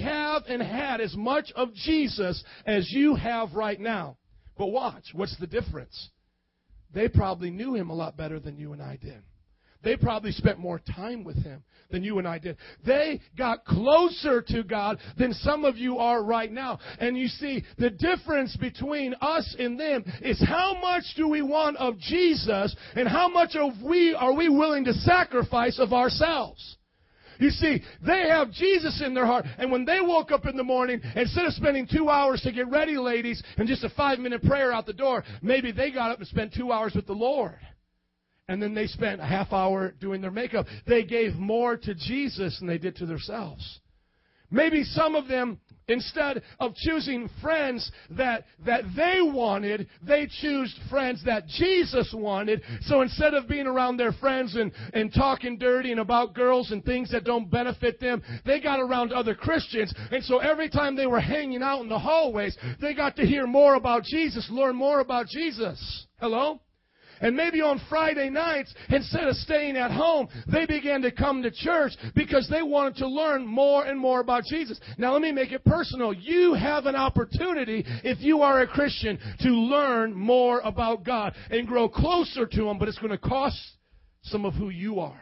[0.01, 4.17] have and had as much of Jesus as you have right now.
[4.57, 6.10] But watch, what's the difference?
[6.93, 9.23] They probably knew him a lot better than you and I did.
[9.84, 12.57] They probably spent more time with him than you and I did.
[12.86, 16.79] They got closer to God than some of you are right now.
[16.99, 21.77] And you see, the difference between us and them is how much do we want
[21.77, 26.77] of Jesus and how much of we are we willing to sacrifice of ourselves.
[27.41, 29.45] You see, they have Jesus in their heart.
[29.58, 32.69] And when they woke up in the morning, instead of spending two hours to get
[32.69, 36.19] ready, ladies, and just a five minute prayer out the door, maybe they got up
[36.19, 37.58] and spent two hours with the Lord.
[38.47, 40.67] And then they spent a half hour doing their makeup.
[40.86, 43.80] They gave more to Jesus than they did to themselves.
[44.51, 45.60] Maybe some of them
[45.91, 52.62] Instead of choosing friends that, that they wanted, they chose friends that Jesus wanted.
[52.82, 56.84] So instead of being around their friends and, and talking dirty and about girls and
[56.84, 59.93] things that don't benefit them, they got around other Christians.
[60.12, 63.45] And so every time they were hanging out in the hallways, they got to hear
[63.45, 66.08] more about Jesus, learn more about Jesus.
[66.19, 66.62] Hello?
[67.21, 71.51] And maybe on Friday nights, instead of staying at home, they began to come to
[71.51, 74.79] church because they wanted to learn more and more about Jesus.
[74.97, 76.13] Now let me make it personal.
[76.13, 81.67] You have an opportunity, if you are a Christian, to learn more about God and
[81.67, 83.57] grow closer to Him, but it's going to cost
[84.23, 85.21] some of who you are.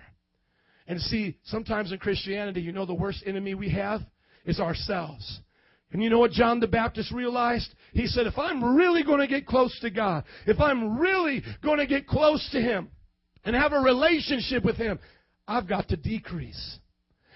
[0.88, 4.02] And see, sometimes in Christianity, you know the worst enemy we have
[4.46, 5.42] is ourselves.
[5.92, 7.74] And you know what John the Baptist realized?
[7.94, 11.80] He said, if I'm really going to get close to God, if I'm really going
[11.80, 12.90] to get close to Him
[13.44, 15.00] and have a relationship with Him,
[15.48, 16.79] I've got to decrease.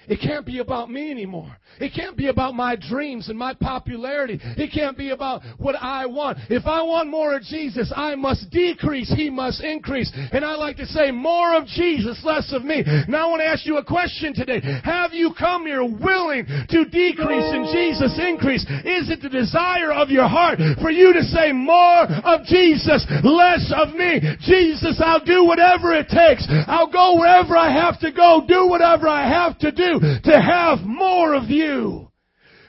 [0.07, 1.55] It can't be about me anymore.
[1.79, 4.39] It can't be about my dreams and my popularity.
[4.41, 6.37] It can't be about what I want.
[6.49, 9.11] If I want more of Jesus, I must decrease.
[9.15, 10.11] He must increase.
[10.31, 12.83] And I like to say, more of Jesus, less of me.
[13.07, 14.61] Now I want to ask you a question today.
[14.83, 18.63] Have you come here willing to decrease and Jesus increase?
[18.85, 23.71] Is it the desire of your heart for you to say more of Jesus, less
[23.75, 24.21] of me?
[24.41, 26.45] Jesus, I'll do whatever it takes.
[26.67, 30.79] I'll go wherever I have to go, do whatever I have to do to have
[30.85, 32.09] more of you.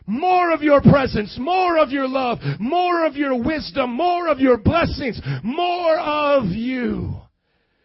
[0.07, 4.59] More of your presence, more of your love, more of your wisdom, more of your
[4.59, 7.15] blessings, more of you.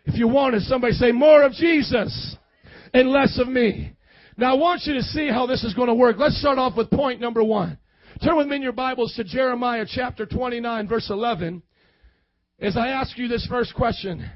[0.06, 2.36] If you want it, somebody say more of Jesus
[2.94, 3.94] and less of me.
[4.36, 6.18] Now I want you to see how this is going to work.
[6.18, 7.78] Let's start off with point number one.
[8.24, 11.64] Turn with me in your Bibles to Jeremiah chapter 29 verse 11.
[12.60, 14.30] As I ask you this first question,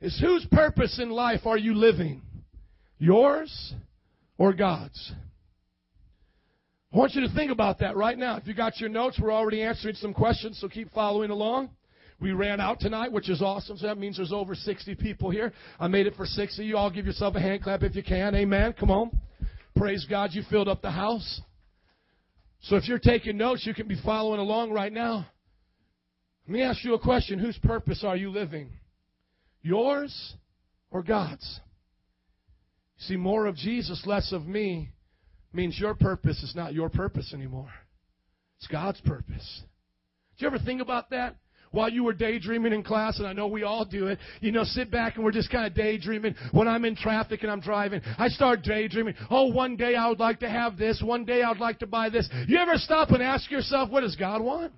[0.00, 2.22] is whose purpose in life are you living?
[2.98, 3.74] Yours
[4.36, 5.12] or God's?
[6.92, 8.36] I want you to think about that right now.
[8.36, 11.70] If you got your notes, we're already answering some questions, so keep following along.
[12.20, 13.76] We ran out tonight, which is awesome.
[13.76, 15.52] So that means there's over 60 people here.
[15.78, 16.64] I made it for 60.
[16.64, 18.34] You all give yourself a hand clap if you can.
[18.34, 18.74] Amen.
[18.78, 19.10] Come on.
[19.76, 21.40] Praise God, you filled up the house.
[22.62, 25.26] So if you're taking notes, you can be following along right now.
[26.48, 27.38] Let me ask you a question.
[27.38, 28.70] Whose purpose are you living?
[29.62, 30.34] Yours
[30.90, 31.60] or God's?
[32.98, 34.90] See, more of Jesus, less of me
[35.52, 37.70] means your purpose is not your purpose anymore.
[38.58, 39.62] It's God's purpose.
[40.36, 41.36] Did you ever think about that?
[41.70, 44.64] While you were daydreaming in class, and I know we all do it, you know,
[44.64, 46.34] sit back and we're just kind of daydreaming.
[46.52, 49.14] When I'm in traffic and I'm driving, I start daydreaming.
[49.30, 51.02] Oh, one day I would like to have this.
[51.04, 52.28] One day I would like to buy this.
[52.46, 54.72] You ever stop and ask yourself, what does God want?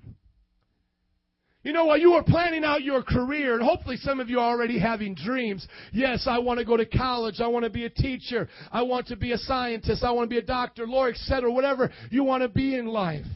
[1.63, 4.51] You know, while you were planning out your career, and hopefully some of you are
[4.51, 5.67] already having dreams.
[5.93, 7.41] Yes, I want to go to college.
[7.41, 8.49] I want to be a teacher.
[8.73, 10.03] I want to be a scientist.
[10.03, 11.53] I want to be a doctor, lawyer, etc.
[11.53, 13.27] Whatever you want to be in life.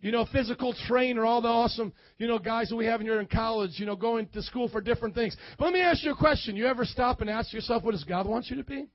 [0.00, 3.26] You know, physical trainer, all the awesome, you know, guys that we have here in
[3.26, 5.34] college, you know, going to school for different things.
[5.58, 6.56] But let me ask you a question.
[6.56, 8.86] You ever stop and ask yourself, what does God want you to be?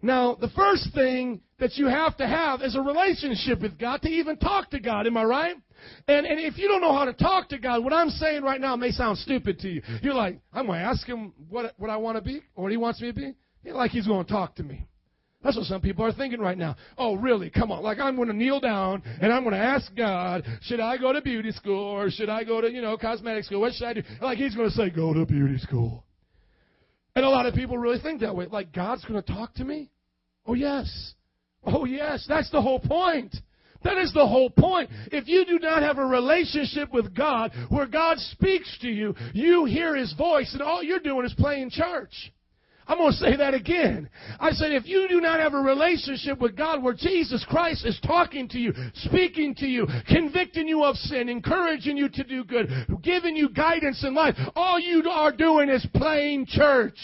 [0.00, 4.08] Now, the first thing that you have to have is a relationship with God to
[4.08, 5.06] even talk to God.
[5.06, 5.56] Am I right?
[6.06, 8.60] And, and if you don't know how to talk to God, what I'm saying right
[8.60, 9.82] now may sound stupid to you.
[10.02, 12.70] You're like, I'm going to ask him what, what I want to be or what
[12.70, 13.34] he wants me to be.
[13.64, 14.86] You're like he's going to talk to me.
[15.42, 16.76] That's what some people are thinking right now.
[16.96, 17.48] Oh, really?
[17.50, 17.82] Come on.
[17.82, 21.12] Like I'm going to kneel down and I'm going to ask God, should I go
[21.12, 23.60] to beauty school or should I go to, you know, cosmetic school?
[23.60, 24.02] What should I do?
[24.20, 26.04] Like he's going to say, go to beauty school.
[27.18, 28.46] And a lot of people really think that way.
[28.46, 29.90] Like God's going to talk to me?
[30.46, 31.14] Oh, yes.
[31.64, 32.24] Oh, yes.
[32.28, 33.34] That's the whole point.
[33.82, 34.88] That is the whole point.
[35.10, 39.64] If you do not have a relationship with God where God speaks to you, you
[39.64, 42.32] hear His voice, and all you're doing is playing church.
[42.88, 44.08] I'm going to say that again.
[44.40, 48.00] I said, if you do not have a relationship with God where Jesus Christ is
[48.04, 52.70] talking to you, speaking to you, convicting you of sin, encouraging you to do good,
[53.02, 56.98] giving you guidance in life, all you are doing is playing church.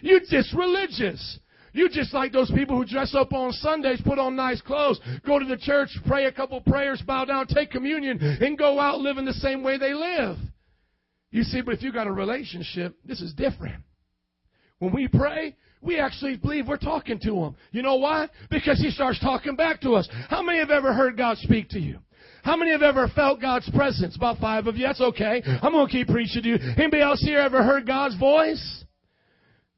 [0.00, 1.38] You're just religious.
[1.72, 5.38] You just like those people who dress up on Sundays, put on nice clothes, go
[5.38, 9.24] to the church, pray a couple prayers, bow down, take communion, and go out living
[9.24, 10.36] the same way they live.
[11.30, 13.82] You see, but if you got a relationship, this is different.
[14.82, 17.54] When we pray, we actually believe we're talking to him.
[17.70, 18.28] You know why?
[18.50, 20.08] Because he starts talking back to us.
[20.28, 22.00] How many have ever heard God speak to you?
[22.42, 24.16] How many have ever felt God's presence?
[24.16, 24.84] About five of you.
[24.84, 25.40] That's okay.
[25.46, 26.58] I'm going to keep preaching to you.
[26.76, 28.84] Anybody else here ever heard God's voice?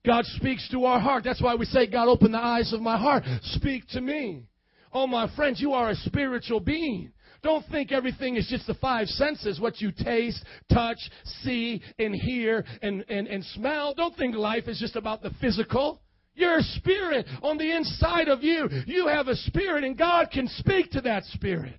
[0.07, 1.23] God speaks to our heart.
[1.23, 3.25] That's why we say, God, open the eyes of my heart.
[3.43, 4.45] Speak to me.
[4.91, 7.13] Oh, my friends, you are a spiritual being.
[7.45, 10.99] Don't think everything is just the five senses, what you taste, touch,
[11.43, 13.93] see, and hear, and, and, and smell.
[13.95, 16.01] Don't think life is just about the physical.
[16.35, 18.71] You're a spirit on the inside of you.
[18.87, 21.79] You have a spirit, and God can speak to that spirit.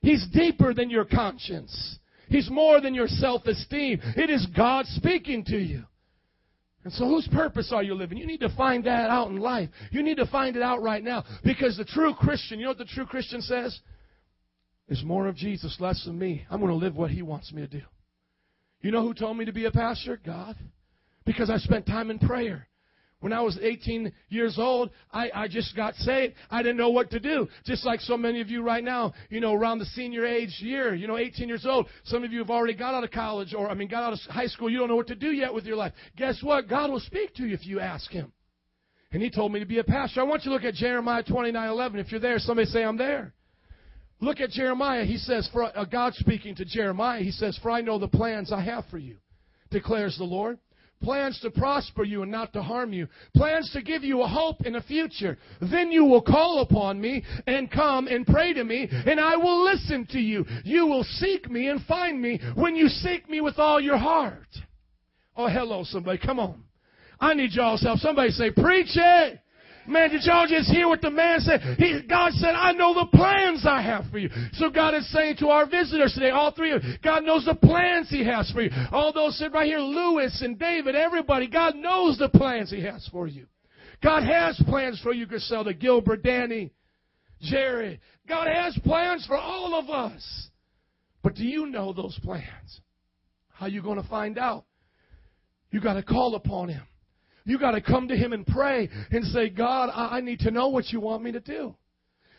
[0.00, 1.98] He's deeper than your conscience.
[2.28, 4.00] He's more than your self esteem.
[4.16, 5.84] It is God speaking to you.
[6.84, 8.16] And so, whose purpose are you living?
[8.16, 9.68] You need to find that out in life.
[9.90, 11.24] You need to find it out right now.
[11.44, 13.78] Because the true Christian, you know what the true Christian says?
[14.88, 16.44] There's more of Jesus, less of me.
[16.50, 17.82] I'm going to live what He wants me to do.
[18.80, 20.18] You know who told me to be a pastor?
[20.24, 20.56] God.
[21.26, 22.68] Because I spent time in prayer.
[23.20, 26.34] When I was 18 years old, I, I just got saved.
[26.50, 27.48] I didn't know what to do.
[27.64, 30.94] Just like so many of you right now, you know, around the senior age year,
[30.94, 31.88] you know, 18 years old.
[32.04, 34.20] Some of you have already got out of college or, I mean, got out of
[34.30, 34.70] high school.
[34.70, 35.92] You don't know what to do yet with your life.
[36.16, 36.68] Guess what?
[36.68, 38.32] God will speak to you if you ask Him.
[39.10, 40.20] And He told me to be a pastor.
[40.20, 41.98] I want you to look at Jeremiah 29 11.
[41.98, 43.34] If you're there, somebody say, I'm there.
[44.20, 45.04] Look at Jeremiah.
[45.04, 48.52] He says, for uh, God speaking to Jeremiah, He says, For I know the plans
[48.52, 49.16] I have for you,
[49.70, 50.58] declares the Lord
[51.02, 54.66] plans to prosper you and not to harm you, plans to give you a hope
[54.66, 55.38] in a future.
[55.60, 59.64] Then you will call upon me and come and pray to me, and I will
[59.64, 60.44] listen to you.
[60.64, 64.48] You will seek me and find me when you seek me with all your heart.
[65.36, 66.18] Oh, hello, somebody.
[66.18, 66.64] Come on.
[67.20, 67.98] I need y'all's help.
[67.98, 69.40] Somebody say, Preach it.
[69.88, 71.60] Man, did y'all just hear what the man said?
[71.78, 74.28] He, God said, I know the plans I have for you.
[74.52, 77.54] So God is saying to our visitors today, all three of you, God knows the
[77.54, 78.70] plans He has for you.
[78.92, 83.08] All those sit right here, Lewis and David, everybody, God knows the plans He has
[83.10, 83.46] for you.
[84.02, 86.72] God has plans for you, Griselda, Gilbert, Danny,
[87.40, 88.00] Jerry.
[88.28, 90.48] God has plans for all of us.
[91.22, 92.80] But do you know those plans?
[93.48, 94.64] How you going to find out?
[95.70, 96.82] You got to call upon Him.
[97.48, 100.68] You got to come to Him and pray and say, God, I need to know
[100.68, 101.74] what you want me to do.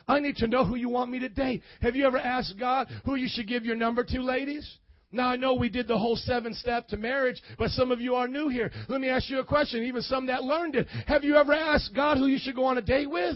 [0.08, 1.64] I need to know who you want me to date.
[1.82, 4.70] Have you ever asked God who you should give your number to, ladies?
[5.12, 8.14] Now I know we did the whole seven step to marriage, but some of you
[8.14, 8.70] are new here.
[8.88, 10.86] Let me ask you a question, even some that learned it.
[11.08, 13.36] Have you ever asked God who you should go on a date with?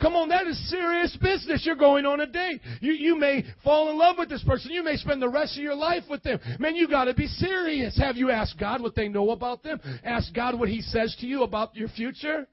[0.00, 1.64] Come on, that is serious business.
[1.64, 2.60] You're going on a date.
[2.80, 4.72] You, you may fall in love with this person.
[4.72, 6.40] You may spend the rest of your life with them.
[6.58, 7.96] Man, you gotta be serious.
[7.98, 9.80] Have you asked God what they know about them?
[10.02, 12.46] Ask God what He says to you about your future?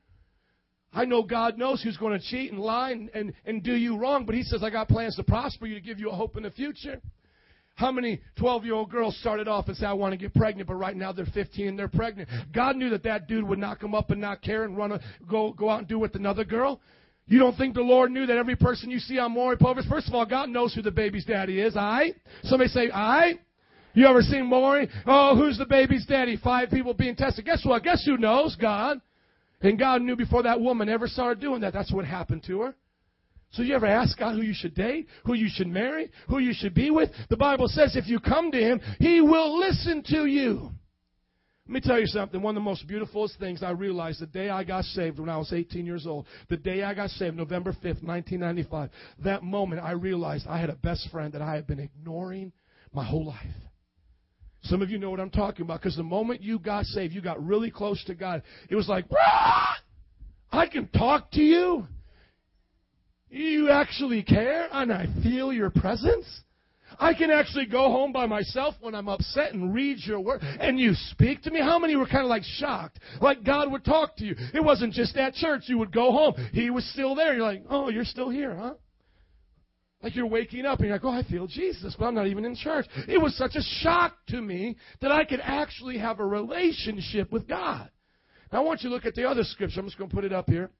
[0.93, 3.97] I know God knows who's going to cheat and lie and, and, and do you
[3.97, 6.37] wrong, but He says, I got plans to prosper you, to give you a hope
[6.37, 7.01] in the future.
[7.75, 10.67] How many 12 year old girls started off and said, I want to get pregnant,
[10.67, 12.29] but right now they're 15 and they're pregnant?
[12.53, 14.99] God knew that that dude would knock them up and not care and run a,
[15.29, 16.81] go, go out and do with another girl.
[17.27, 20.07] You don't think the Lord knew that every person you see on Maury Povich, first
[20.07, 22.13] of all, God knows who the baby's daddy is, I.
[22.43, 23.39] Somebody say, I.
[23.93, 24.89] You ever seen Maury?
[25.05, 26.37] Oh, who's the baby's daddy?
[26.37, 27.45] Five people being tested.
[27.45, 27.83] Guess what?
[27.83, 28.55] Guess who knows?
[28.55, 29.01] God.
[29.61, 31.73] And God knew before that woman ever started doing that.
[31.73, 32.75] That's what happened to her.
[33.51, 36.53] So you ever ask God who you should date, who you should marry, who you
[36.53, 37.09] should be with?
[37.29, 40.71] The Bible says if you come to Him, He will listen to you.
[41.71, 42.41] Let me tell you something.
[42.41, 45.37] One of the most beautiful things I realized the day I got saved when I
[45.37, 48.89] was 18 years old, the day I got saved, November 5th, 1995,
[49.23, 52.51] that moment I realized I had a best friend that I had been ignoring
[52.91, 53.55] my whole life.
[54.63, 57.21] Some of you know what I'm talking about because the moment you got saved, you
[57.21, 58.43] got really close to God.
[58.69, 59.05] It was like,
[60.51, 61.87] I can talk to you.
[63.29, 66.25] You actually care, and I feel your presence.
[66.99, 70.79] I can actually go home by myself when I'm upset and read your word and
[70.79, 71.59] you speak to me.
[71.59, 72.99] How many were kind of like shocked?
[73.19, 74.35] Like God would talk to you.
[74.53, 75.63] It wasn't just at church.
[75.67, 76.33] You would go home.
[76.53, 77.33] He was still there.
[77.33, 78.73] You're like, oh, you're still here, huh?
[80.03, 82.43] Like you're waking up and you're like, oh, I feel Jesus, but I'm not even
[82.43, 82.87] in church.
[83.07, 87.47] It was such a shock to me that I could actually have a relationship with
[87.47, 87.89] God.
[88.51, 89.79] Now I want you to look at the other scripture.
[89.79, 90.71] I'm just going to put it up here.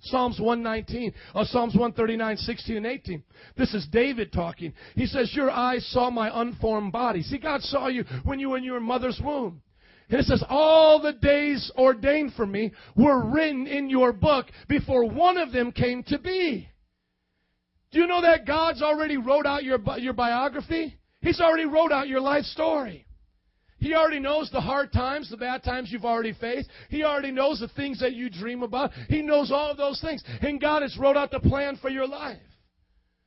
[0.00, 3.22] Psalms 119, or uh, Psalms 139, 16 and 18.
[3.56, 4.72] This is David talking.
[4.94, 7.22] He says, Your eyes saw my unformed body.
[7.22, 9.62] See, God saw you when you were in your mother's womb.
[10.08, 15.08] And it says, All the days ordained for me were written in your book before
[15.08, 16.68] one of them came to be.
[17.90, 20.98] Do you know that God's already wrote out your, your biography?
[21.20, 23.05] He's already wrote out your life story.
[23.78, 26.70] He already knows the hard times, the bad times you've already faced.
[26.88, 28.90] He already knows the things that you dream about.
[29.08, 30.24] He knows all of those things.
[30.40, 32.38] And God has wrote out the plan for your life.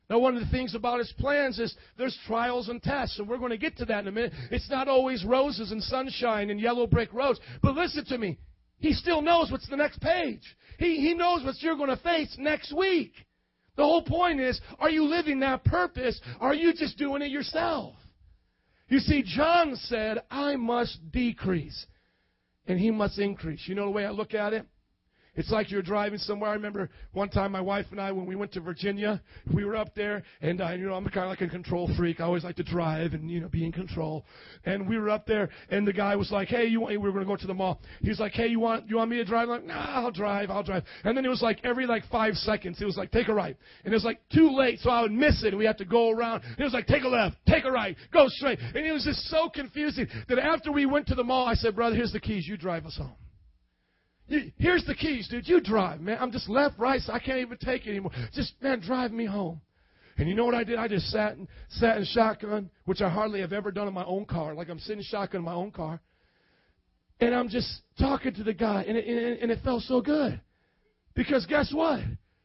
[0.10, 3.38] Now, one of the things about His plans is there's trials and tests, and we're
[3.38, 4.34] going to get to that in a minute.
[4.50, 7.39] It's not always roses and sunshine and yellow brick roads.
[7.62, 8.39] But listen to me.
[8.80, 10.41] He still knows what's the next page.
[10.80, 13.12] He, he knows what you're going to face next week.
[13.76, 16.20] The whole point is, are you living that purpose?
[16.41, 17.93] Or are you just doing it yourself?
[18.90, 21.86] You see, John said, I must decrease
[22.68, 23.68] and he must increase.
[23.68, 24.66] You know the way I look at it?
[25.36, 26.50] It's like you're driving somewhere.
[26.50, 29.22] I remember one time my wife and I, when we went to Virginia,
[29.54, 32.20] we were up there, and uh, you know I'm kind of like a control freak.
[32.20, 34.26] I always like to drive and you know be in control.
[34.66, 37.12] And we were up there, and the guy was like, "Hey, you want?" We were
[37.12, 37.80] going to go to the mall.
[38.02, 40.12] He was like, "Hey, you want you want me to drive?" I'm like, "Nah, I'll
[40.12, 40.50] drive.
[40.50, 43.28] I'll drive." And then it was like every like five seconds, it was like, "Take
[43.28, 43.56] a right,"
[43.86, 45.50] and it was like too late, so I would miss it.
[45.50, 46.44] and We had to go around.
[46.58, 49.28] It was like, "Take a left, take a right, go straight," and it was just
[49.30, 52.48] so confusing that after we went to the mall, I said, "Brother, here's the keys.
[52.48, 53.16] You drive us home."
[54.58, 55.48] Here's the keys, dude.
[55.48, 56.18] You drive, man.
[56.20, 58.12] I'm just left, right, so I can't even take it anymore.
[58.34, 59.62] Just, man, drive me home.
[60.18, 60.78] And you know what I did?
[60.78, 64.04] I just sat and sat in shotgun, which I hardly have ever done in my
[64.04, 64.54] own car.
[64.54, 66.02] Like I'm sitting shotgun in my own car,
[67.22, 70.42] and I'm just talking to the guy, and it, and and it felt so good,
[71.16, 72.02] because guess what?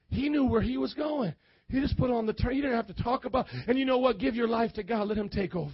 [0.08, 1.34] He knew where he was going.
[1.68, 2.52] He just put on the turn.
[2.52, 3.46] He didn't have to talk about.
[3.66, 4.18] And you know what?
[4.18, 5.08] Give your life to God.
[5.08, 5.72] Let Him take over.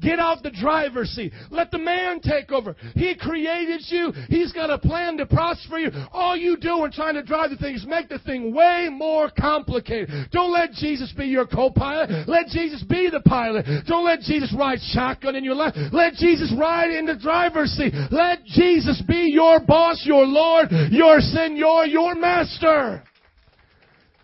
[0.00, 1.32] Get out the driver's seat.
[1.50, 2.74] Let the man take over.
[2.94, 4.12] He created you.
[4.28, 5.90] He's got a plan to prosper you.
[6.12, 9.30] All you do in trying to drive the thing is make the thing way more
[9.38, 10.30] complicated.
[10.32, 12.28] Don't let Jesus be your co-pilot.
[12.28, 13.66] Let Jesus be the pilot.
[13.86, 15.74] Don't let Jesus ride shotgun in your life.
[15.92, 17.92] Let Jesus ride in the driver's seat.
[18.10, 23.02] Let Jesus be your boss, your Lord, your Senor, your master.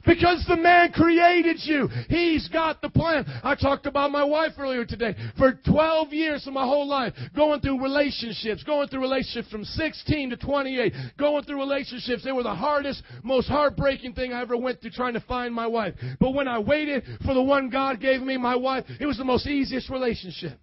[0.09, 1.88] Because the man created you.
[2.09, 3.26] He's got the plan.
[3.44, 5.14] I talked about my wife earlier today.
[5.36, 10.30] For 12 years of my whole life, going through relationships, going through relationships from 16
[10.30, 12.24] to 28, going through relationships.
[12.24, 15.66] They were the hardest, most heartbreaking thing I ever went through trying to find my
[15.66, 15.94] wife.
[16.18, 19.24] But when I waited for the one God gave me, my wife, it was the
[19.24, 20.59] most easiest relationship.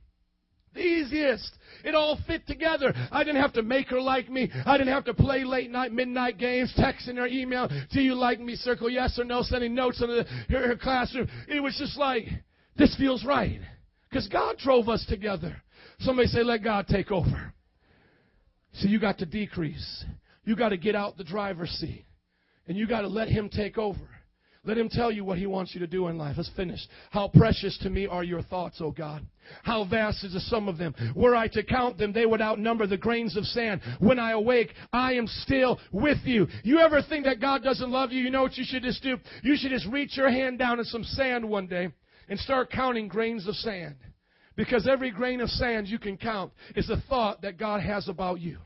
[0.73, 1.55] The easiest.
[1.85, 2.93] It all fit together.
[3.11, 4.51] I didn't have to make her like me.
[4.65, 8.39] I didn't have to play late night, midnight games, texting her email, do you like
[8.39, 11.29] me, circle yes or no, sending notes in her, her classroom.
[11.47, 12.25] It was just like,
[12.75, 13.59] this feels right.
[14.09, 15.61] Because God drove us together.
[15.99, 17.53] Somebody say, let God take over.
[18.73, 20.05] So you got to decrease.
[20.43, 22.05] You got to get out the driver's seat.
[22.67, 24.09] And you got to let Him take over.
[24.65, 26.35] Let him tell you what he wants you to do in life.
[26.37, 26.79] Let's finish.
[27.11, 29.25] How precious to me are your thoughts, O God.
[29.63, 30.95] How vast is the sum of them.
[31.15, 33.81] Were I to count them, they would outnumber the grains of sand.
[33.99, 36.47] When I awake, I am still with you.
[36.63, 38.23] You ever think that God doesn't love you?
[38.23, 39.17] You know what you should just do?
[39.43, 41.89] You should just reach your hand down in some sand one day
[42.27, 43.95] and start counting grains of sand.
[44.55, 48.39] Because every grain of sand you can count is a thought that God has about
[48.39, 48.57] you.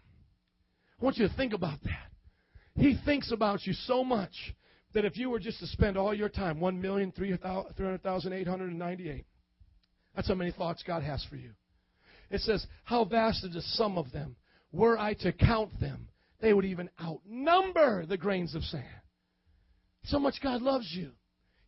[1.01, 2.11] I want you to think about that.
[2.75, 4.53] He thinks about you so much
[4.93, 9.25] that if you were just to spend all your time, 1,300,898,
[10.15, 11.51] that's how many thoughts God has for you.
[12.29, 14.35] It says, How vast is the sum of them?
[14.71, 16.09] Were I to count them,
[16.41, 18.85] they would even outnumber the grains of sand.
[20.05, 21.11] So much God loves you.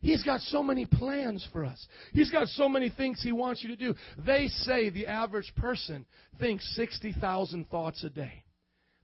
[0.00, 1.86] He's got so many plans for us.
[2.12, 3.94] He's got so many things He wants you to do.
[4.18, 6.06] They say the average person
[6.40, 8.42] thinks 60,000 thoughts a day.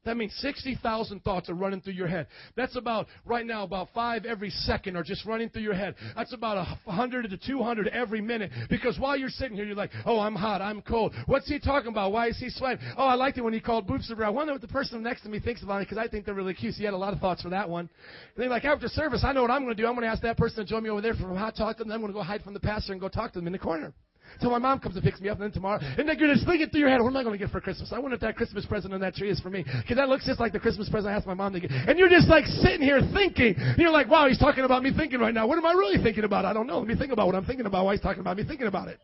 [0.09, 2.29] That means 60,000 thoughts are running through your head.
[2.57, 5.97] That's about, right now, about five every second are just running through your head.
[6.17, 8.51] That's about 100 to 200 every minute.
[8.71, 11.13] Because while you're sitting here, you're like, oh, I'm hot, I'm cold.
[11.27, 12.13] What's he talking about?
[12.13, 12.83] Why is he sweating?
[12.97, 14.29] Oh, I liked it when he called boobs around.
[14.29, 16.33] I wonder what the person next to me thinks about it because I think they're
[16.33, 16.73] really cute.
[16.73, 17.91] So he had a lot of thoughts for that one.
[18.35, 19.87] And then, like, after service, I know what I'm going to do.
[19.87, 21.81] I'm going to ask that person to join me over there for a hot talk,
[21.81, 23.47] and then I'm going to go hide from the pastor and go talk to them
[23.47, 23.93] in the corner.
[24.41, 26.47] So my mom comes and picks me up, and then tomorrow, and then you're just
[26.47, 27.93] thinking through your head, what am I going to get for Christmas?
[27.93, 30.27] I wonder if that Christmas present on that tree is for me, because that looks
[30.27, 31.71] just like the Christmas present I asked my mom to get.
[31.71, 35.21] And you're just like sitting here thinking, you're like, wow, he's talking about me thinking
[35.21, 35.47] right now.
[35.47, 36.45] What am I really thinking about?
[36.45, 36.79] I don't know.
[36.79, 37.85] Let me think about what I'm thinking about.
[37.85, 38.99] Why he's talking about me thinking about it?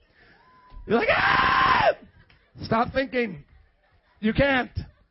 [0.86, 1.92] You're like, ah!
[2.62, 3.44] Stop thinking.
[4.20, 4.70] You can't.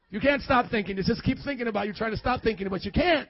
[0.09, 0.97] You can't stop thinking.
[0.97, 1.83] You just keep thinking about.
[1.83, 1.87] It.
[1.87, 3.29] You're trying to stop thinking, but you can't.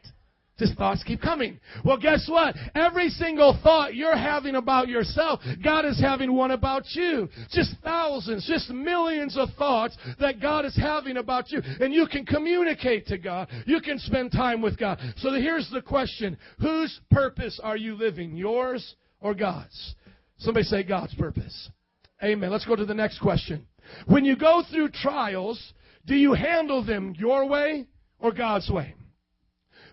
[0.59, 1.59] Just thoughts keep coming.
[1.83, 2.55] Well, guess what?
[2.75, 7.27] Every single thought you're having about yourself, God is having one about you.
[7.49, 11.59] Just thousands, just millions of thoughts that God is having about you.
[11.79, 13.47] And you can communicate to God.
[13.65, 14.99] You can spend time with God.
[15.17, 16.37] So here's the question.
[16.59, 18.35] Whose purpose are you living?
[18.35, 19.95] Yours or God's?
[20.37, 21.69] Somebody say God's purpose.
[22.23, 22.51] Amen.
[22.51, 23.65] Let's go to the next question.
[24.05, 25.73] When you go through trials,
[26.05, 27.87] do you handle them your way
[28.19, 28.93] or God's way?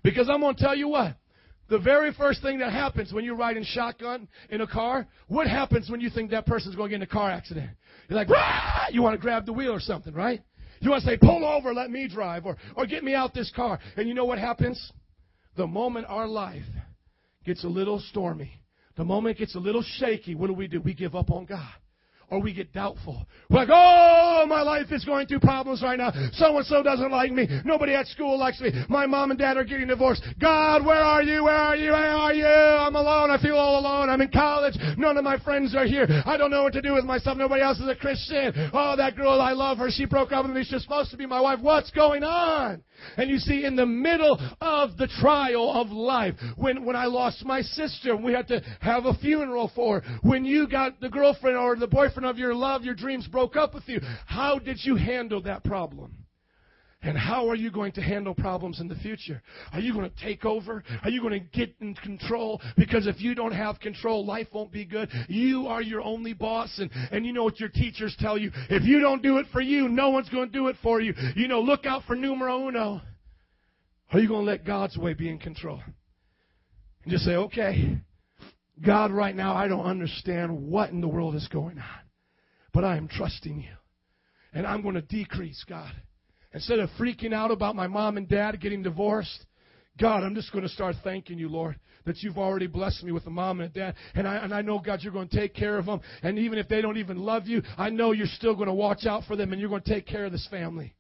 [0.03, 1.17] Because I'm going to tell you what.
[1.69, 5.89] The very first thing that happens when you're riding shotgun in a car, what happens
[5.89, 7.71] when you think that person's going to get in a car accident?
[8.09, 8.87] You're like, Rah!
[8.91, 10.43] you want to grab the wheel or something, right?
[10.81, 13.53] You want to say, pull over, let me drive, or, or get me out this
[13.55, 13.79] car.
[13.97, 14.93] And you know what happens?
[15.57, 16.65] The moment our life
[17.45, 18.61] gets a little stormy,
[18.97, 20.81] the moment it gets a little shaky, what do we do?
[20.81, 21.71] We give up on God
[22.31, 23.27] or we get doubtful.
[23.49, 26.13] We're like, oh, my life is going through problems right now.
[26.33, 27.49] So and so doesn't like me.
[27.65, 28.71] Nobody at school likes me.
[28.89, 30.23] My mom and dad are getting divorced.
[30.41, 31.45] God, where are you?
[31.45, 31.91] Where are you?
[31.91, 32.47] Where are you?
[32.47, 33.31] I'm alone.
[33.31, 34.09] I feel all alone.
[34.09, 34.75] I'm in college.
[34.97, 36.07] None of my friends are here.
[36.25, 37.37] I don't know what to do with myself.
[37.37, 38.53] Nobody else is a Christian.
[38.73, 39.91] Oh, that girl, I love her.
[39.91, 40.65] She broke up with me.
[40.65, 41.59] She's supposed to be my wife.
[41.61, 42.83] What's going on?
[43.17, 47.45] And you see, in the middle of the trial of life, when, when I lost
[47.45, 51.57] my sister, we had to have a funeral for her, when you got the girlfriend
[51.57, 54.97] or the boyfriend of your love, your dreams broke up with you, how did you
[54.97, 56.21] handle that problem?
[57.03, 59.41] And how are you going to handle problems in the future?
[59.73, 60.85] Are you going to take over?
[61.03, 62.61] Are you going to get in control?
[62.77, 65.09] Because if you don't have control, life won't be good.
[65.27, 66.79] You are your only boss.
[66.79, 68.51] And, and you know what your teachers tell you?
[68.69, 71.15] If you don't do it for you, no one's going to do it for you.
[71.37, 73.01] You know, look out for numero uno.
[74.13, 75.81] Are you going to let God's way be in control?
[77.03, 77.97] And just say, okay,
[78.85, 82.10] God, right now, I don't understand what in the world is going on.
[82.73, 83.73] But I am trusting you.
[84.53, 85.93] And I'm going to decrease, God.
[86.53, 89.47] Instead of freaking out about my mom and dad getting divorced,
[89.99, 93.27] God, I'm just going to start thanking you, Lord, that you've already blessed me with
[93.27, 93.95] a mom and a dad.
[94.15, 96.01] And I, and I know, God, you're going to take care of them.
[96.23, 99.07] And even if they don't even love you, I know you're still going to watch
[99.07, 100.95] out for them and you're going to take care of this family.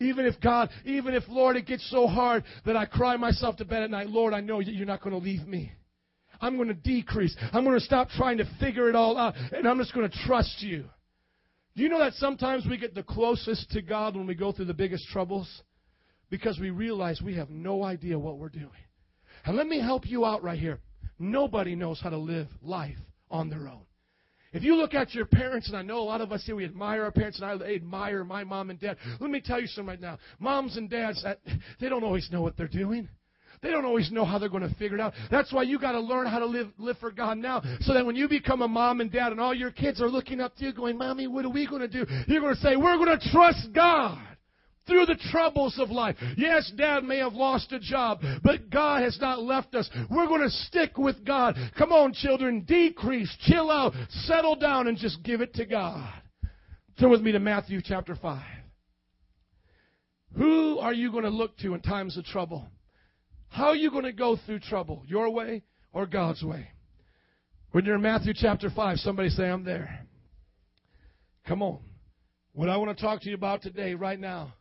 [0.00, 3.64] Even if God, even if, Lord, it gets so hard that I cry myself to
[3.64, 5.72] bed at night, Lord, I know you're not going to leave me.
[6.40, 7.36] I'm going to decrease.
[7.52, 10.18] I'm going to stop trying to figure it all out, and I'm just going to
[10.26, 10.86] trust you.
[11.74, 14.66] Do you know that sometimes we get the closest to God when we go through
[14.66, 15.48] the biggest troubles?
[16.28, 18.68] Because we realize we have no idea what we're doing.
[19.44, 20.80] And let me help you out right here.
[21.18, 22.96] Nobody knows how to live life
[23.30, 23.82] on their own.
[24.52, 26.64] If you look at your parents, and I know a lot of us here, we
[26.64, 28.98] admire our parents, and I admire my mom and dad.
[29.18, 30.18] Let me tell you something right now.
[30.38, 31.24] Moms and dads,
[31.80, 33.08] they don't always know what they're doing.
[33.62, 35.14] They don't always know how they're going to figure it out.
[35.30, 37.62] That's why you got to learn how to live, live for God now.
[37.80, 40.40] So that when you become a mom and dad and all your kids are looking
[40.40, 42.04] up to you going, Mommy, what are we going to do?
[42.26, 44.18] You're going to say, We're going to trust God
[44.86, 46.16] through the troubles of life.
[46.36, 49.88] Yes, dad may have lost a job, but God has not left us.
[50.10, 51.56] We're going to stick with God.
[51.78, 56.12] Come on, children, decrease, chill out, settle down, and just give it to God.
[56.98, 58.42] Turn with me to Matthew chapter 5.
[60.36, 62.66] Who are you going to look to in times of trouble?
[63.52, 65.04] How are you going to go through trouble?
[65.06, 66.68] Your way or God's way?
[67.72, 70.06] When you're in Matthew chapter 5, somebody say, I'm there.
[71.46, 71.80] Come on.
[72.54, 74.54] What I want to talk to you about today, right now,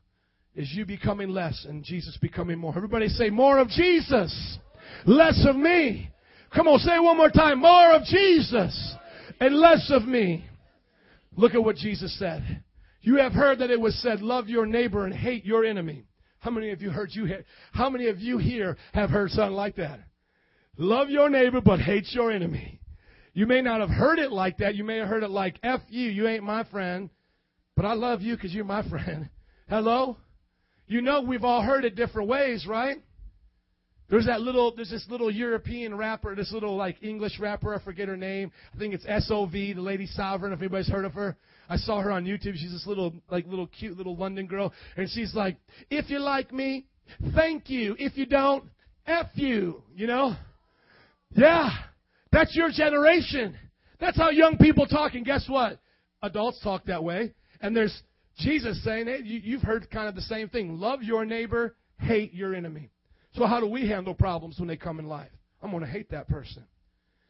[0.56, 2.74] is you becoming less and Jesus becoming more.
[2.76, 4.58] Everybody say, More of Jesus,
[5.06, 6.10] less of me.
[6.54, 7.60] Come on, say one more time.
[7.60, 8.96] More of Jesus
[9.39, 10.46] and less of me.
[11.36, 12.64] Look at what Jesus said.
[13.02, 16.06] You have heard that it was said, Love your neighbor and hate your enemy.
[16.42, 19.56] How many of you heard you hear, how many of you here have heard something
[19.56, 20.00] like that?
[20.76, 22.80] Love your neighbor but hate your enemy.
[23.34, 24.74] You may not have heard it like that.
[24.74, 27.12] You may have heard it like F you, you ain't my friend.
[27.76, 29.30] But I love you because you're my friend.
[29.70, 30.18] Hello?
[30.88, 32.98] You know we've all heard it different ways, right?
[34.10, 38.08] There's that little, there's this little European rapper, this little like English rapper, I forget
[38.08, 38.52] her name.
[38.74, 41.38] I think it's SOV, the Lady Sovereign, if anybody's heard of her.
[41.72, 42.57] I saw her on YouTube.
[42.57, 44.74] She's this little, like, little cute little London girl.
[44.97, 45.55] And she's like,
[45.89, 46.86] if you like me,
[47.34, 47.95] thank you.
[47.97, 48.65] If you don't,
[49.07, 49.82] F you.
[49.95, 50.36] You know?
[51.34, 51.69] Yeah.
[52.30, 53.57] That's your generation.
[54.01, 55.13] That's how young people talk.
[55.13, 55.80] And guess what?
[56.22, 57.32] Adults talk that way.
[57.61, 57.97] And there's
[58.39, 60.78] Jesus saying, hey, you, have heard kind of the same thing.
[60.78, 62.89] Love your neighbor, hate your enemy.
[63.36, 65.32] So how do we handle problems when they come in life?
[65.63, 66.65] I'm going to hate that person.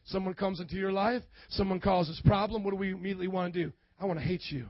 [0.06, 2.64] Someone comes into your life, someone causes problem.
[2.64, 3.72] What do we immediately want to do?
[4.02, 4.68] I want to hate you.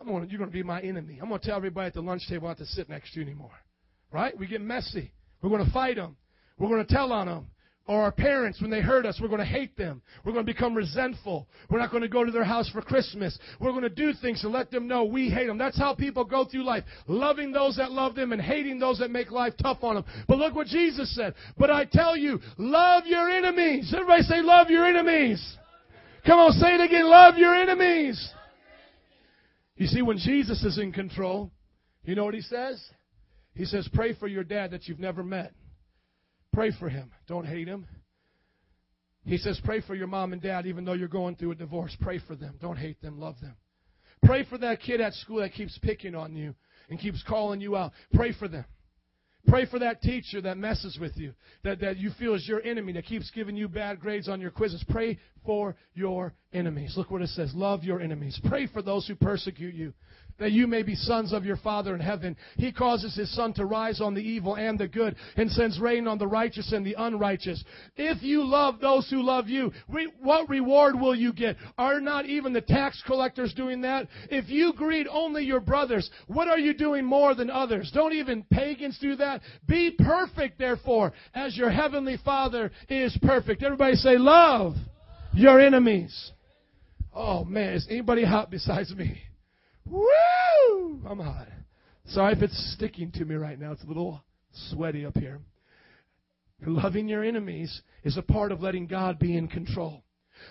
[0.00, 1.18] I'm to, you're going to be my enemy.
[1.22, 3.26] I'm going to tell everybody at the lunch table not to sit next to you
[3.26, 3.52] anymore.
[4.10, 4.36] Right?
[4.36, 5.12] We get messy.
[5.40, 6.16] We're going to fight them.
[6.58, 7.46] We're going to tell on them.
[7.86, 10.02] Or our parents, when they hurt us, we're going to hate them.
[10.24, 11.48] We're going to become resentful.
[11.68, 13.38] We're not going to go to their house for Christmas.
[13.60, 15.58] We're going to do things to let them know we hate them.
[15.58, 19.10] That's how people go through life, loving those that love them and hating those that
[19.10, 20.04] make life tough on them.
[20.28, 21.34] But look what Jesus said.
[21.56, 23.92] But I tell you, love your enemies.
[23.94, 25.56] Everybody say, love your enemies.
[26.26, 27.06] Come on, say it again.
[27.06, 28.32] Love your enemies.
[29.80, 31.50] You see, when Jesus is in control,
[32.04, 32.78] you know what he says?
[33.54, 35.54] He says, Pray for your dad that you've never met.
[36.52, 37.10] Pray for him.
[37.26, 37.86] Don't hate him.
[39.24, 41.96] He says, Pray for your mom and dad even though you're going through a divorce.
[41.98, 42.58] Pray for them.
[42.60, 43.18] Don't hate them.
[43.18, 43.56] Love them.
[44.22, 46.54] Pray for that kid at school that keeps picking on you
[46.90, 47.92] and keeps calling you out.
[48.12, 48.66] Pray for them.
[49.46, 51.32] Pray for that teacher that messes with you,
[51.64, 54.50] that, that you feel is your enemy, that keeps giving you bad grades on your
[54.50, 54.84] quizzes.
[54.90, 56.94] Pray for your enemies.
[56.96, 57.52] Look what it says.
[57.54, 58.38] Love your enemies.
[58.48, 59.92] Pray for those who persecute you
[60.40, 62.36] that you may be sons of your Father in heaven.
[62.56, 66.08] He causes his sun to rise on the evil and the good and sends rain
[66.08, 67.62] on the righteous and the unrighteous.
[67.96, 69.70] If you love those who love you,
[70.20, 71.56] what reward will you get?
[71.78, 74.08] Are not even the tax collectors doing that?
[74.30, 77.90] If you greet only your brothers, what are you doing more than others?
[77.94, 79.42] Don't even pagans do that?
[79.68, 83.62] Be perfect, therefore, as your heavenly Father is perfect.
[83.62, 84.74] Everybody say, love
[85.34, 86.32] your enemies.
[87.12, 89.20] Oh man, is anybody hot besides me?
[89.90, 91.02] Woo!
[91.06, 91.48] I'm hot.
[92.06, 93.72] Sorry if it's sticking to me right now.
[93.72, 94.22] It's a little
[94.70, 95.40] sweaty up here.
[96.66, 100.02] Loving your enemies is a part of letting God be in control.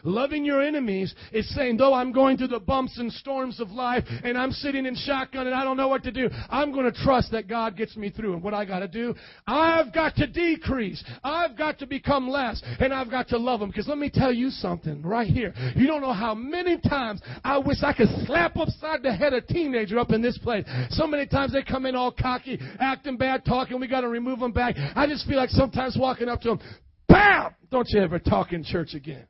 [0.03, 4.03] Loving your enemies is saying, though I'm going through the bumps and storms of life
[4.23, 7.03] and I'm sitting in shotgun and I don't know what to do, I'm going to
[7.03, 8.33] trust that God gets me through.
[8.33, 9.15] And what I got to do,
[9.47, 11.03] I've got to decrease.
[11.23, 13.69] I've got to become less and I've got to love them.
[13.69, 15.53] Because let me tell you something right here.
[15.75, 19.41] You don't know how many times I wish I could slap upside the head a
[19.41, 20.65] teenager up in this place.
[20.91, 23.79] So many times they come in all cocky, acting bad, talking.
[23.79, 24.75] We got to remove them back.
[24.95, 26.59] I just feel like sometimes walking up to them,
[27.07, 27.55] bam!
[27.71, 29.25] Don't you ever talk in church again.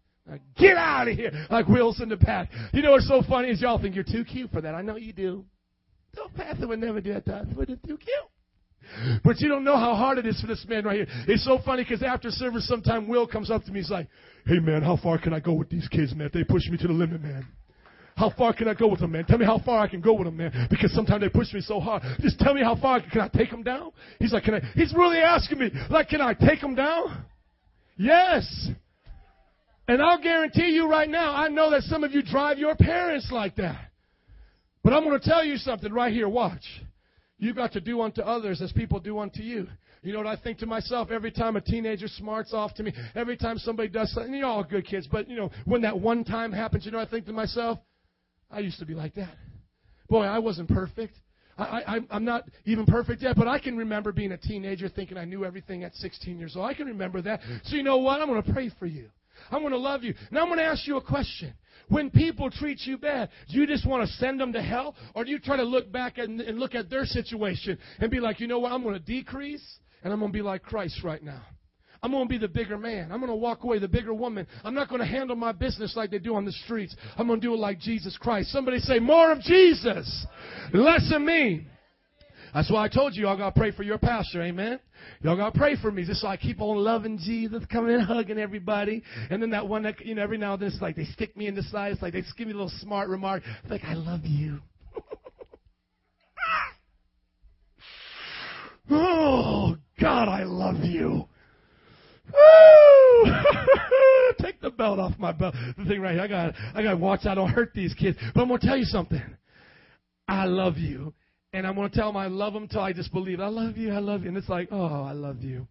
[0.58, 1.32] Get out of here!
[1.50, 2.50] Like Will's in the back.
[2.74, 4.76] You know what's so funny is y'all think you're too cute for that.
[4.76, 5.46] I know you do.
[6.16, 7.48] No pastor would never do that to us.
[7.56, 9.22] We're too cute.
[9.24, 11.08] But you don't know how hard it is for this man right here.
[11.28, 13.80] It's so funny because after service, sometime Will comes up to me.
[13.80, 14.08] He's like,
[14.46, 16.30] "Hey man, how far can I go with these kids, man?
[16.34, 17.46] They push me to the limit, man."
[18.16, 19.24] How far can I go with them, man?
[19.24, 20.68] Tell me how far I can go with them, man.
[20.70, 22.04] Because sometimes they push me so hard.
[22.20, 23.92] Just tell me how far I can, can I take them down?
[24.20, 24.60] He's like, can I?
[24.76, 27.24] He's really asking me, like, can I take them down?
[27.96, 28.72] Yes.
[29.90, 33.30] And I'll guarantee you right now, I know that some of you drive your parents
[33.32, 33.90] like that.
[34.84, 36.30] But I'm going to tell you something right here.
[36.30, 36.64] Watch.
[37.40, 39.66] you've got to do unto others as people do unto you.
[40.04, 42.94] You know what I think to myself every time a teenager smarts off to me,
[43.16, 46.24] every time somebody does something, you're all good kids, but you know, when that one
[46.24, 47.80] time happens, you know, I think to myself,
[48.52, 49.34] I used to be like that.
[50.08, 51.16] Boy, I wasn't perfect.
[51.58, 55.18] I, I, I'm not even perfect yet, but I can remember being a teenager thinking
[55.18, 56.70] I knew everything at 16 years old.
[56.70, 57.40] I can remember that.
[57.64, 58.22] So you know what?
[58.22, 59.10] I'm going to pray for you.
[59.52, 60.14] I'm going to love you.
[60.32, 61.54] Now I'm going to ask you a question.
[61.90, 64.96] When people treat you bad, do you just want to send them to hell?
[65.16, 68.20] Or do you try to look back and, and look at their situation and be
[68.20, 68.72] like, you know what?
[68.72, 69.64] I'm going to decrease
[70.04, 71.42] and I'm going to be like Christ right now.
[72.02, 73.12] I'm going to be the bigger man.
[73.12, 74.48] I'm going to walk away the bigger woman.
[74.64, 76.96] I'm not going to handle my business like they do on the streets.
[77.18, 78.52] I'm going to do it like Jesus Christ.
[78.52, 80.26] Somebody say, more of Jesus,
[80.72, 81.68] less of me.
[82.54, 84.42] That's why I told you, y'all got to pray for your pastor.
[84.42, 84.80] Amen.
[85.22, 88.04] Y'all got to pray for me just so I keep on loving Jesus, coming and
[88.04, 89.04] hugging everybody.
[89.30, 91.36] And then that one that, you know, every now and then it's like they stick
[91.38, 91.94] me in the side.
[91.94, 93.44] It's like they just give me a little smart remark.
[93.62, 94.60] It's like, I love you.
[98.90, 101.26] oh, God, I love you.
[102.34, 103.26] Woo!
[104.40, 105.56] Take the belt off my belt.
[105.78, 108.18] The thing right here, I gotta, I got to watch I don't hurt these kids.
[108.34, 109.22] But I'm to tell you something.
[110.28, 111.14] I love you.
[111.54, 113.40] And I'm going to tell them I love them till I just believe.
[113.40, 114.30] I love you, I love you.
[114.30, 115.68] And it's like, oh, I love you.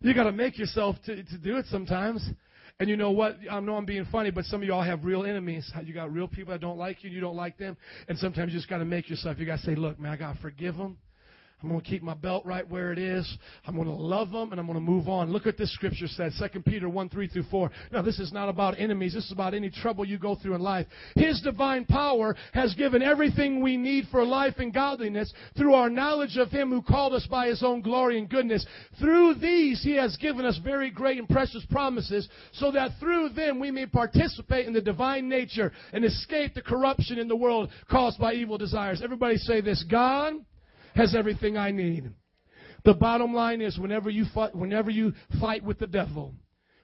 [0.00, 2.28] You got to make yourself to, to do it sometimes.
[2.80, 3.36] And you know what?
[3.50, 5.70] I know I'm being funny, but some of y'all have real enemies.
[5.84, 7.76] You got real people that don't like you, and you don't like them.
[8.08, 9.38] And sometimes you just got to make yourself.
[9.38, 10.96] You got to say, look, man, I got to forgive them.
[11.60, 13.36] I'm going to keep my belt right where it is.
[13.66, 15.32] I'm going to love them and I'm going to move on.
[15.32, 17.70] Look what this scripture says, 2 Peter 1, 3 through 4.
[17.90, 19.14] Now, this is not about enemies.
[19.14, 20.86] This is about any trouble you go through in life.
[21.16, 26.36] His divine power has given everything we need for life and godliness through our knowledge
[26.36, 28.64] of Him who called us by His own glory and goodness.
[29.00, 33.58] Through these, He has given us very great and precious promises so that through them
[33.58, 38.20] we may participate in the divine nature and escape the corruption in the world caused
[38.20, 39.00] by evil desires.
[39.02, 39.84] Everybody say this.
[39.90, 40.34] God
[40.98, 42.10] has everything I need.
[42.84, 46.34] The bottom line is whenever you fight, whenever you fight with the devil,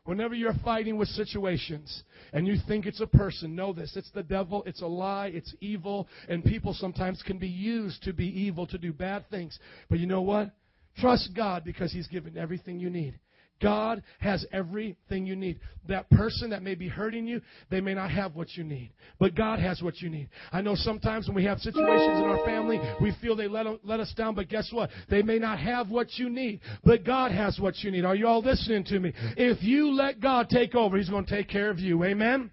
[0.05, 3.97] whenever you're fighting with situations and you think it's a person, know this.
[3.97, 4.63] It's the devil.
[4.67, 5.33] It's a lie.
[5.35, 6.09] It's evil.
[6.29, 9.59] And people sometimes can be used to be evil, to do bad things.
[9.91, 10.53] But you know what?
[10.99, 13.19] Trust God because He's given everything you need.
[13.65, 15.59] God has everything you need.
[15.89, 17.41] That person that may be hurting you,
[17.71, 18.93] they may not have what you need.
[19.19, 20.29] But God has what you need.
[20.53, 24.01] I know sometimes when we have situations in our family, we feel they let, let
[24.01, 24.91] us down, but guess what?
[25.09, 26.61] They may not have what you need.
[26.85, 28.05] But God has what you need.
[28.05, 29.15] Are you all listening to me?
[29.39, 32.05] If you let God take over, He's going to take care of you.
[32.05, 32.51] Amen?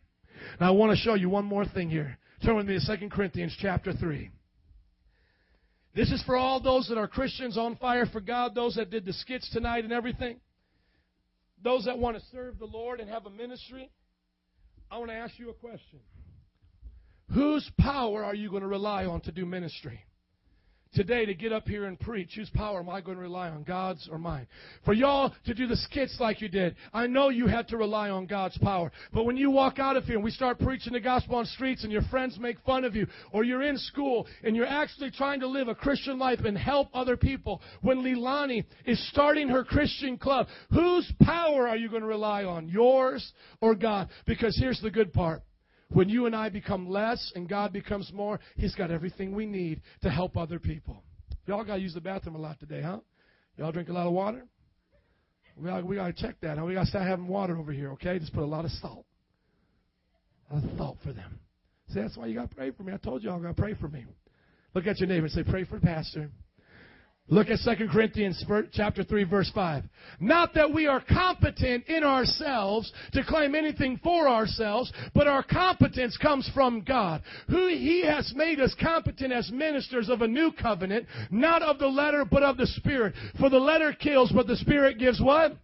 [0.61, 2.17] Now I want to show you one more thing here.
[2.45, 4.29] Turn with me to 2 Corinthians chapter 3.
[5.93, 9.05] This is for all those that are Christians on fire for God, those that did
[9.05, 10.39] the skits tonight and everything
[11.63, 13.89] those that want to serve the Lord and have a ministry,
[14.89, 15.99] I want to ask you a question.
[17.33, 20.01] Whose power are you going to rely on to do ministry?
[20.93, 23.63] Today to get up here and preach, whose power am I going to rely on,
[23.63, 24.47] God's or mine?
[24.85, 28.09] For y'all to do the skits like you did, I know you had to rely
[28.09, 28.91] on God's power.
[29.13, 31.83] But when you walk out of here and we start preaching the gospel on streets
[31.83, 35.39] and your friends make fun of you, or you're in school and you're actually trying
[35.41, 40.17] to live a Christian life and help other people, when Lilani is starting her Christian
[40.17, 43.31] club, whose power are you going to rely on, yours
[43.61, 44.09] or God?
[44.25, 45.41] Because here's the good part.
[45.91, 49.81] When you and I become less and God becomes more, He's got everything we need
[50.03, 51.03] to help other people.
[51.47, 52.99] Y'all got to use the bathroom a lot today, huh?
[53.57, 54.45] Y'all drink a lot of water?
[55.57, 56.63] We got, we got to check that.
[56.63, 58.17] We got to start having water over here, okay?
[58.19, 59.05] Just put a lot of salt.
[60.49, 61.39] A lot of salt for them.
[61.89, 62.93] See, that's why you got to pray for me.
[62.93, 64.05] I told y'all got to pray for me.
[64.73, 66.31] Look at your neighbor and say, pray for the pastor.
[67.31, 69.85] Look at 2 Corinthians chapter 3 verse 5.
[70.19, 76.17] Not that we are competent in ourselves to claim anything for ourselves, but our competence
[76.17, 81.07] comes from God, who he has made us competent as ministers of a new covenant,
[81.31, 83.13] not of the letter but of the spirit.
[83.39, 85.55] For the letter kills, but the spirit gives what?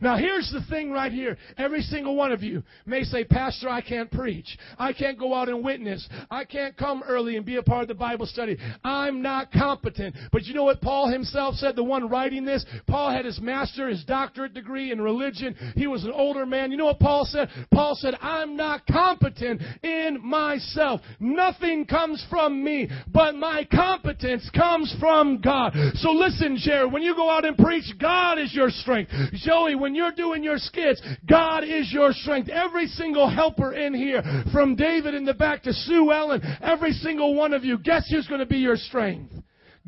[0.00, 1.36] Now, here's the thing right here.
[1.58, 4.58] Every single one of you may say, Pastor, I can't preach.
[4.78, 6.08] I can't go out and witness.
[6.30, 8.58] I can't come early and be a part of the Bible study.
[8.84, 10.16] I'm not competent.
[10.32, 12.64] But you know what Paul himself said, the one writing this?
[12.86, 15.54] Paul had his master, his doctorate degree in religion.
[15.74, 16.70] He was an older man.
[16.70, 17.48] You know what Paul said?
[17.72, 21.00] Paul said, I'm not competent in myself.
[21.20, 25.74] Nothing comes from me, but my competence comes from God.
[25.94, 29.10] So listen, Jared, when you go out and preach, God is your strength.
[29.34, 32.48] Joey, when you're doing your skits, God is your strength.
[32.48, 34.22] Every single helper in here,
[34.52, 38.26] from David in the back to Sue Ellen, every single one of you, guess who's
[38.26, 39.32] going to be your strength?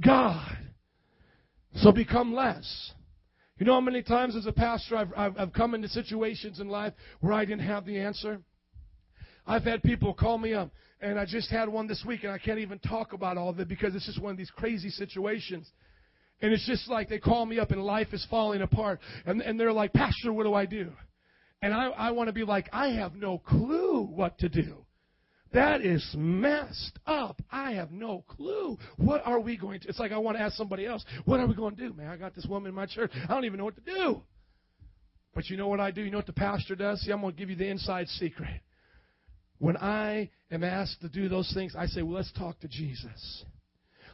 [0.04, 0.56] God.
[1.76, 2.92] So become less.
[3.58, 6.68] You know how many times as a pastor I've, I've, I've come into situations in
[6.68, 8.40] life where I didn't have the answer?
[9.46, 10.70] I've had people call me up,
[11.00, 13.58] and I just had one this week, and I can't even talk about all of
[13.58, 15.68] it because it's just one of these crazy situations.
[16.40, 19.00] And it's just like they call me up and life is falling apart.
[19.26, 20.92] And, and they're like, Pastor, what do I do?
[21.60, 24.84] And I, I want to be like, I have no clue what to do.
[25.52, 27.40] That is messed up.
[27.50, 28.78] I have no clue.
[28.96, 29.88] What are we going to?
[29.88, 32.08] It's like I want to ask somebody else, what are we going to do, man?
[32.08, 33.10] I got this woman in my church.
[33.14, 34.22] I don't even know what to do.
[35.34, 36.02] But you know what I do?
[36.02, 37.00] You know what the pastor does?
[37.00, 38.60] See, I'm going to give you the inside secret.
[39.58, 43.44] When I am asked to do those things, I say, well, let's talk to Jesus.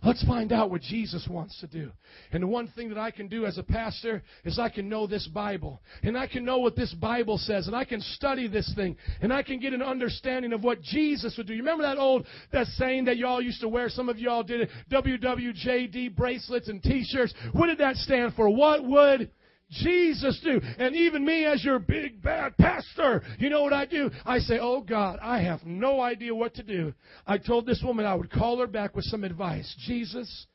[0.05, 1.91] Let's find out what Jesus wants to do.
[2.33, 5.07] And the one thing that I can do as a pastor is I can know
[5.07, 5.81] this Bible.
[6.03, 7.67] And I can know what this Bible says.
[7.67, 8.97] And I can study this thing.
[9.23, 11.55] And I can get an understanding of what Jesus would do.
[11.55, 13.89] You remember that old that saying that y'all used to wear?
[13.89, 14.71] Some of y'all did it.
[14.91, 17.33] WWJD bracelets and t-shirts.
[17.53, 18.51] What did that stand for?
[18.51, 19.31] What would
[19.71, 20.61] Jesus do?
[20.79, 24.11] And even me as your big bad pastor, you know what I do?
[24.25, 26.93] I say, Oh God, I have no idea what to do.
[27.27, 29.75] I told this woman I would call her back with some advice.
[29.87, 30.47] Jesus,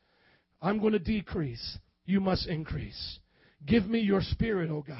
[0.62, 1.78] I'm going to decrease.
[2.06, 3.18] You must increase.
[3.66, 4.98] Give me your spirit, oh God.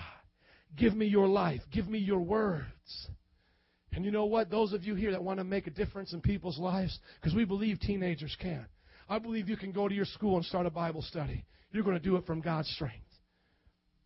[0.76, 1.62] Give me your life.
[1.72, 3.08] Give me your words.
[3.92, 4.50] And you know what?
[4.50, 7.44] Those of you here that want to make a difference in people's lives, because we
[7.44, 8.66] believe teenagers can.
[9.08, 11.44] I believe you can go to your school and start a Bible study.
[11.72, 13.09] You're going to do it from God's strength.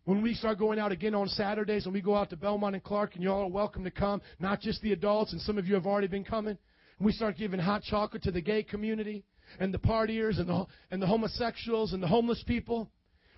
[0.05, 2.83] When we start going out again on Saturdays and we go out to Belmont and
[2.83, 5.65] Clark, and you all are welcome to come, not just the adults, and some of
[5.65, 6.59] you have already been coming.
[6.99, 9.25] We start giving hot chocolate to the gay community
[9.59, 12.91] and the partiers and the, and the homosexuals and the homeless people.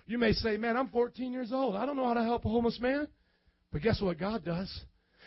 [0.06, 1.74] You may say, Man, I'm 14 years old.
[1.74, 3.08] I don't know how to help a homeless man.
[3.72, 4.70] But guess what God does?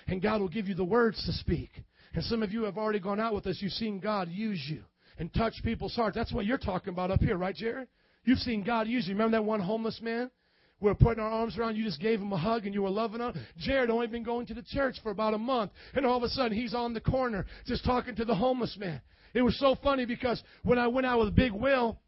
[0.07, 1.71] And God will give you the words to speak.
[2.13, 3.57] And some of you have already gone out with us.
[3.61, 4.83] You've seen God use you
[5.17, 6.15] and touch people's hearts.
[6.15, 7.87] That's what you're talking about up here, right, Jared?
[8.25, 9.13] You've seen God use you.
[9.13, 10.29] Remember that one homeless man?
[10.81, 12.89] We were putting our arms around you, just gave him a hug, and you were
[12.89, 13.33] loving him.
[13.59, 16.29] Jared only been going to the church for about a month, and all of a
[16.29, 18.99] sudden he's on the corner just talking to the homeless man.
[19.33, 21.99] It was so funny because when I went out with Big Will,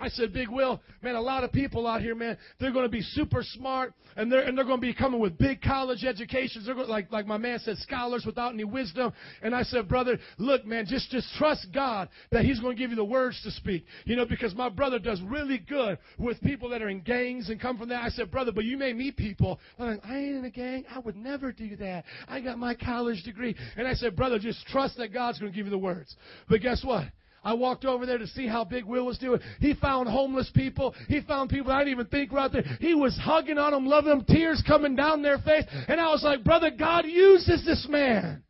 [0.00, 2.90] I said, Big Will, man, a lot of people out here, man, they're going to
[2.90, 6.66] be super smart and they're, and they're going to be coming with big college educations.
[6.66, 9.12] They're going, like, like my man said, scholars without any wisdom.
[9.42, 12.90] And I said, brother, look, man, just, just trust God that He's going to give
[12.90, 13.84] you the words to speak.
[14.06, 17.60] You know, because my brother does really good with people that are in gangs and
[17.60, 18.02] come from that.
[18.02, 19.60] I said, brother, but you may meet people.
[19.78, 20.84] Like, I ain't in a gang.
[20.90, 22.04] I would never do that.
[22.26, 23.54] I got my college degree.
[23.76, 26.16] And I said, brother, just trust that God's going to give you the words.
[26.48, 27.04] But guess what?
[27.42, 29.40] I walked over there to see how Big Will was doing.
[29.60, 30.94] He found homeless people.
[31.08, 32.64] He found people I didn't even think were out there.
[32.80, 35.64] He was hugging on them, loving them, tears coming down their face.
[35.88, 38.42] And I was like, brother, God uses this man.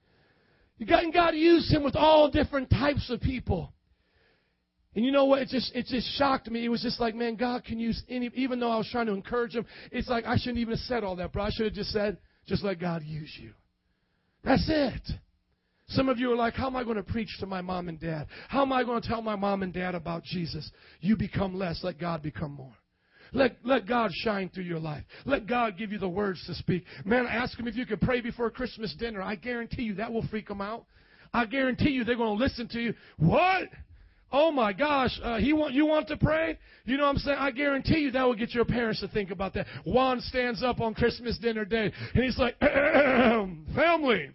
[0.89, 3.73] God, God used him with all different types of people.
[4.95, 5.43] And you know what?
[5.43, 6.65] It just it just shocked me.
[6.65, 8.29] It was just like, man, God can use any.
[8.35, 11.05] Even though I was trying to encourage him, it's like I shouldn't even have said
[11.05, 11.45] all that, bro.
[11.45, 13.53] I should have just said, just let God use you.
[14.43, 15.03] That's it.
[15.91, 17.99] Some of you are like, how am I going to preach to my mom and
[17.99, 18.27] dad?
[18.49, 20.71] How am I going to tell my mom and dad about Jesus?
[21.01, 22.75] You become less, let God become more.
[23.33, 25.05] Let, let God shine through your life.
[25.25, 26.85] Let God give you the words to speak.
[27.05, 29.23] Man, ask them if you could pray before Christmas dinner.
[29.23, 30.87] I guarantee you that will freak them out.
[31.33, 32.95] I guarantee you they're going to listen to you.
[33.19, 33.69] What?
[34.33, 36.57] Oh my gosh, uh, he want you want to pray?
[36.85, 37.39] You know what I'm saying?
[37.39, 39.67] I guarantee you that will get your parents to think about that.
[39.85, 42.57] Juan stands up on Christmas dinner day and he's like,
[43.75, 44.31] family,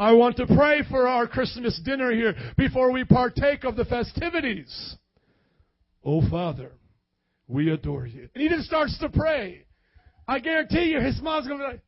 [0.00, 4.96] I want to pray for our Christmas dinner here before we partake of the festivities.
[6.02, 6.72] Oh, Father,
[7.46, 8.30] we adore you.
[8.34, 9.66] And he just starts to pray.
[10.26, 11.82] I guarantee you his mom's going to be like,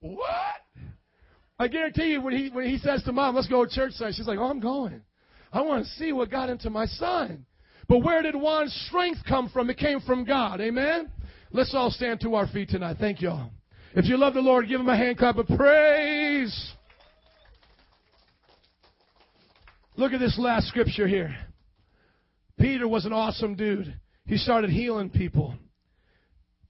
[0.00, 0.82] what?
[1.56, 4.14] I guarantee you when he, when he says to mom, let's go to church tonight,
[4.16, 5.00] she's like, oh, I'm going.
[5.52, 7.46] I want to see what got into my son.
[7.88, 9.70] But where did Juan's strength come from?
[9.70, 10.60] It came from God.
[10.60, 11.12] Amen?
[11.52, 12.96] Let's all stand to our feet tonight.
[12.98, 13.52] Thank you all.
[13.94, 16.72] If you love the Lord, give him a hand clap of praise.
[19.96, 21.36] Look at this last scripture here.
[22.58, 23.94] Peter was an awesome dude.
[24.26, 25.54] He started healing people.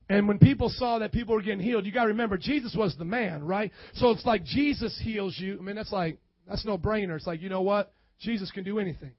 [0.08, 2.96] And when people saw that people were getting healed, you got to remember Jesus was
[2.98, 3.70] the man, right?
[3.94, 5.58] So it's like Jesus heals you.
[5.58, 6.18] I mean, that's like
[6.48, 7.16] that's no brainer.
[7.16, 7.92] It's like you know what?
[8.20, 9.12] Jesus can do anything.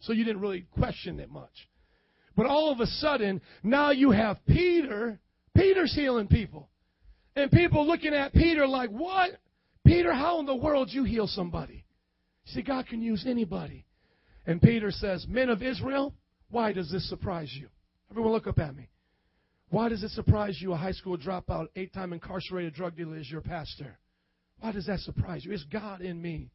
[0.00, 1.68] So you didn't really question it much.
[2.36, 5.18] But all of a sudden, now you have Peter.
[5.56, 6.68] Peter's healing people.
[7.34, 9.30] And people looking at Peter like, what?
[9.84, 11.84] Peter, how in the world you heal somebody?
[12.48, 13.84] See, God can use anybody.
[14.46, 16.14] And Peter says, Men of Israel,
[16.50, 17.68] why does this surprise you?
[18.10, 18.88] Everyone look up at me.
[19.70, 23.30] Why does it surprise you a high school dropout, eight time incarcerated drug dealer is
[23.30, 23.98] your pastor?
[24.60, 25.52] Why does that surprise you?
[25.52, 26.50] It's God in me.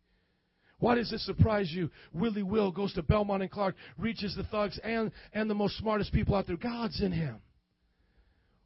[0.79, 1.91] Why does it surprise you?
[2.11, 6.11] Willie Will goes to Belmont and Clark, reaches the thugs and, and the most smartest
[6.11, 6.57] people out there.
[6.57, 7.37] God's in him.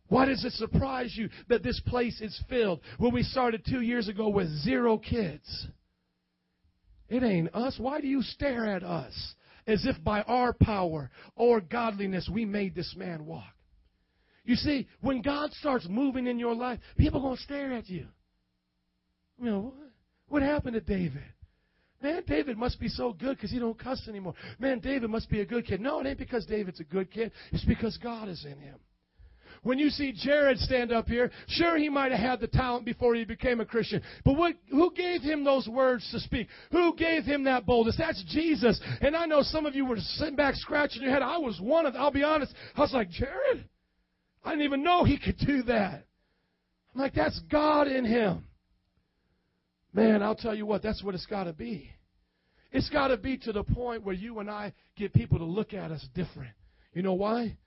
[0.08, 4.08] Why does it surprise you that this place is filled when we started two years
[4.08, 5.68] ago with zero kids?
[7.10, 7.78] It ain't us.
[7.80, 9.14] Why do you stare at us
[9.66, 13.54] as if by our power or godliness we made this man walk?
[14.44, 18.08] You see, when God starts moving in your life, people going to stare at you.
[19.40, 19.74] You know,
[20.30, 21.24] what happened to David?
[22.02, 24.36] Man, David must be so good because he don't cuss anymore.
[24.60, 25.82] Man, David must be a good kid.
[25.82, 27.32] No, it ain't because David's a good kid.
[27.52, 28.78] It's because God is in him.
[29.64, 33.16] When you see Jared stand up here, sure he might have had the talent before
[33.16, 34.02] he became a Christian.
[34.24, 36.48] But what, who gave him those words to speak?
[36.72, 37.98] Who gave him that boldness?
[37.98, 38.80] That's Jesus.
[39.02, 41.22] And I know some of you were sitting back scratching your head.
[41.22, 42.02] I was one of them.
[42.02, 42.54] I'll be honest.
[42.76, 43.68] I was like, Jared?
[44.44, 46.06] I didn't even know he could do that.
[46.94, 48.46] I'm like, that's God in him.
[49.94, 51.90] Man, I'll tell you what, that's what it's got to be.
[52.72, 55.74] It's got to be to the point where you and I get people to look
[55.74, 56.52] at us different.
[56.94, 57.58] You know why?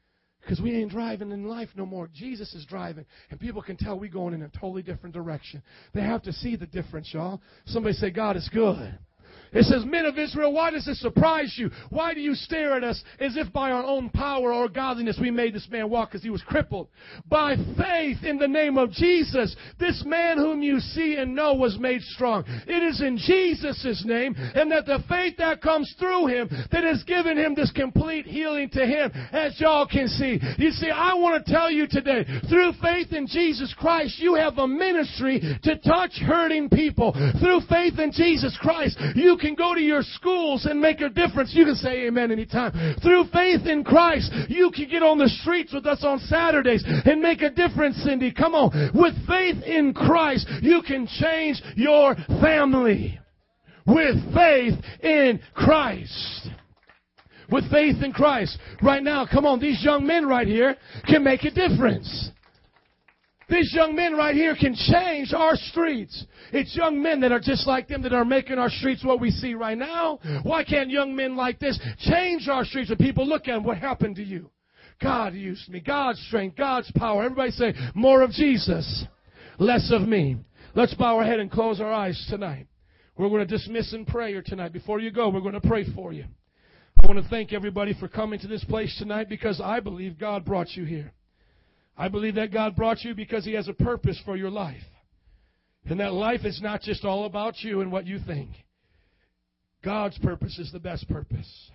[0.41, 2.09] Because we ain't driving in life no more.
[2.13, 5.63] Jesus is driving, and people can tell we're going in a totally different direction.
[5.93, 7.41] They have to see the difference, y'all.
[7.67, 8.99] Somebody say, God is good.
[9.53, 11.71] It says, Men of Israel, why does this surprise you?
[11.91, 15.31] Why do you stare at us as if by our own power or godliness we
[15.31, 16.89] made this man walk because he was crippled?
[17.29, 21.79] By faith in the name of Jesus, this man whom you see and know was
[21.79, 22.45] made strong.
[22.67, 27.03] It is in Jesus' name and that the faith that comes through him that has
[27.05, 30.39] given him this complete healing to him, as y'all can see.
[30.59, 34.59] You see, I want to tell you today, through faith in Jesus Christ, you have
[34.59, 37.13] a ministry to touch hurting people.
[37.41, 41.53] Through faith in Jesus Christ, you can go to your schools and make a difference.
[41.55, 42.97] You can say amen anytime.
[43.03, 47.21] Through faith in Christ, you can get on the streets with us on Saturdays and
[47.21, 48.33] make a difference, Cindy.
[48.33, 48.91] Come on.
[48.95, 53.19] With faith in Christ, you can change your family.
[53.87, 56.49] With faith in Christ
[57.51, 58.57] with faith in Christ.
[58.81, 60.77] Right now, come on, these young men right here
[61.07, 62.31] can make a difference.
[63.51, 66.25] These young men right here can change our streets.
[66.53, 69.31] It's young men that are just like them that are making our streets what we
[69.31, 70.21] see right now.
[70.45, 73.65] Why can't young men like this change our streets when people look at them?
[73.65, 74.51] What happened to you?
[75.03, 75.81] God used me.
[75.81, 77.25] God's strength, God's power.
[77.25, 79.05] Everybody say, more of Jesus,
[79.59, 80.37] less of me.
[80.75, 82.69] Let's bow our head and close our eyes tonight.
[83.17, 84.73] We're going to dismiss in prayer tonight.
[84.73, 86.25] Before you go, we're going to pray for you.
[86.97, 90.45] I want to thank everybody for coming to this place tonight because I believe God
[90.45, 91.13] brought you here.
[92.01, 94.83] I believe that God brought you because He has a purpose for your life.
[95.85, 98.49] And that life is not just all about you and what you think.
[99.85, 101.71] God's purpose is the best purpose.